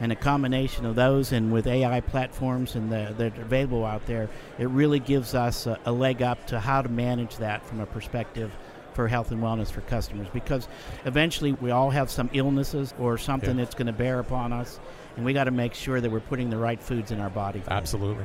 and 0.00 0.11
a 0.11 0.16
combination 0.16 0.87
of 0.87 0.94
those, 0.96 1.33
and 1.33 1.52
with 1.52 1.66
AI 1.66 2.00
platforms 2.00 2.74
and 2.74 2.90
the, 2.90 3.14
that 3.18 3.38
are 3.38 3.42
available 3.42 3.85
out 3.85 4.07
there, 4.07 4.28
it 4.59 4.68
really 4.68 4.98
gives 5.00 5.35
us 5.35 5.66
a, 5.66 5.78
a 5.87 5.92
leg 5.92 6.22
up 6.22 6.46
to 6.48 6.59
how 6.61 6.83
to 6.83 6.88
manage 6.88 7.37
that 7.37 7.64
from 7.66 7.80
a 7.80 7.87
perspective 7.87 8.50
for 8.94 9.09
health 9.09 9.30
and 9.30 9.42
wellness 9.42 9.70
for 9.70 9.80
customers. 9.83 10.28
Because 10.33 10.68
eventually 11.04 11.52
we 11.54 11.70
all 11.70 11.90
have 11.90 12.11
some 12.11 12.30
illnesses 12.33 12.94
or 12.98 13.18
something 13.18 13.59
Yeah. 13.59 13.64
that's 13.64 13.74
going 13.74 13.87
to 13.88 13.92
bear 13.92 14.20
upon 14.20 14.52
us, 14.52 14.78
and 15.16 15.24
we 15.24 15.33
got 15.33 15.44
to 15.44 15.50
make 15.50 15.74
sure 15.74 16.00
that 16.00 16.11
we're 16.11 16.20
putting 16.20 16.50
the 16.50 16.57
right 16.57 16.80
foods 16.80 17.11
in 17.11 17.20
our 17.20 17.30
body. 17.30 17.62
Absolutely. 17.68 18.24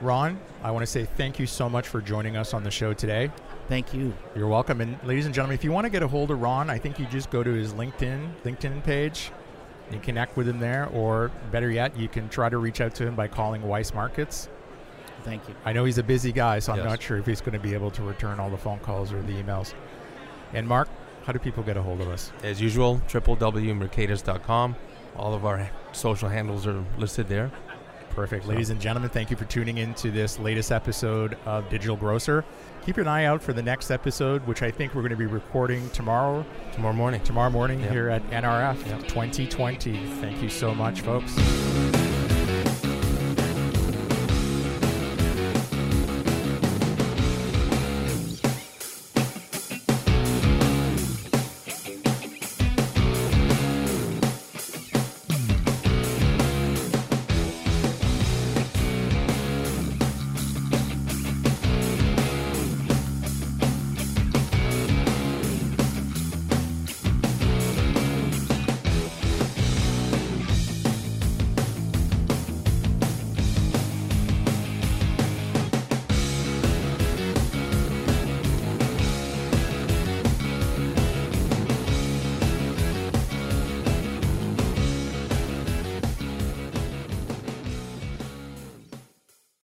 Ron, 0.00 0.38
I 0.62 0.70
want 0.70 0.82
to 0.82 0.86
say 0.90 1.04
thank 1.04 1.38
you 1.38 1.46
so 1.46 1.68
much 1.68 1.86
for 1.86 2.00
joining 2.00 2.36
us 2.36 2.52
on 2.52 2.64
the 2.64 2.70
show 2.70 2.92
today. 2.92 3.30
Thank 3.68 3.94
you. 3.94 4.12
You're 4.34 4.48
welcome. 4.48 4.80
And 4.80 4.98
ladies 5.04 5.24
and 5.24 5.34
gentlemen, 5.34 5.54
if 5.54 5.64
you 5.64 5.72
want 5.72 5.84
to 5.84 5.90
get 5.90 6.02
a 6.02 6.08
hold 6.08 6.30
of 6.30 6.42
Ron, 6.42 6.68
I 6.68 6.78
think 6.78 6.98
you 6.98 7.06
just 7.06 7.30
go 7.30 7.42
to 7.42 7.50
his 7.52 7.72
LinkedIn 7.72 8.28
LinkedIn 8.44 8.82
page. 8.84 9.30
You 9.92 10.00
connect 10.00 10.36
with 10.36 10.48
him 10.48 10.58
there, 10.58 10.88
or 10.92 11.30
better 11.52 11.70
yet, 11.70 11.96
you 11.96 12.08
can 12.08 12.28
try 12.28 12.48
to 12.48 12.58
reach 12.58 12.80
out 12.80 12.94
to 12.96 13.06
him 13.06 13.14
by 13.14 13.28
calling 13.28 13.62
Weis 13.62 13.94
Markets. 13.94 14.48
Thank 15.22 15.46
you. 15.48 15.54
I 15.64 15.72
know 15.72 15.84
he's 15.84 15.98
a 15.98 16.02
busy 16.02 16.32
guy, 16.32 16.58
so 16.58 16.72
I'm 16.72 16.84
not 16.84 17.00
sure 17.02 17.16
if 17.18 17.26
he's 17.26 17.40
going 17.40 17.52
to 17.52 17.58
be 17.58 17.72
able 17.74 17.90
to 17.92 18.02
return 18.02 18.40
all 18.40 18.50
the 18.50 18.58
phone 18.58 18.78
calls 18.80 19.12
or 19.12 19.22
the 19.22 19.32
emails. 19.32 19.72
And 20.54 20.66
Mark, 20.66 20.88
how 21.24 21.32
do 21.32 21.38
people 21.38 21.62
get 21.62 21.76
a 21.76 21.82
hold 21.82 22.00
of 22.00 22.08
us? 22.08 22.32
As 22.42 22.60
usual, 22.60 23.00
www.mercatus.com. 23.08 24.76
All 25.16 25.34
of 25.34 25.44
our 25.44 25.68
social 25.92 26.28
handles 26.28 26.66
are 26.66 26.82
listed 26.98 27.28
there. 27.28 27.50
Perfect. 28.10 28.46
Ladies 28.46 28.70
and 28.70 28.80
gentlemen, 28.80 29.10
thank 29.10 29.30
you 29.30 29.36
for 29.36 29.44
tuning 29.46 29.78
in 29.78 29.92
to 29.94 30.10
this 30.12 30.38
latest 30.38 30.70
episode 30.70 31.36
of 31.46 31.68
Digital 31.68 31.96
Grocer. 31.96 32.44
Keep 32.86 32.98
an 32.98 33.08
eye 33.08 33.24
out 33.24 33.42
for 33.42 33.52
the 33.52 33.62
next 33.62 33.90
episode, 33.90 34.46
which 34.46 34.62
I 34.62 34.70
think 34.70 34.94
we're 34.94 35.02
going 35.02 35.10
to 35.10 35.16
be 35.16 35.26
recording 35.26 35.88
tomorrow. 35.90 36.44
Tomorrow 36.72 36.94
morning. 36.94 37.20
Tomorrow 37.22 37.50
morning 37.50 37.80
Yep. 37.80 37.90
here 37.90 38.08
at 38.10 38.22
NRF 38.30 38.86
Yep. 38.86 39.08
2020. 39.08 40.06
Thank 40.20 40.40
you 40.42 40.48
so 40.48 40.72
much, 40.74 41.00
folks. 41.00 41.93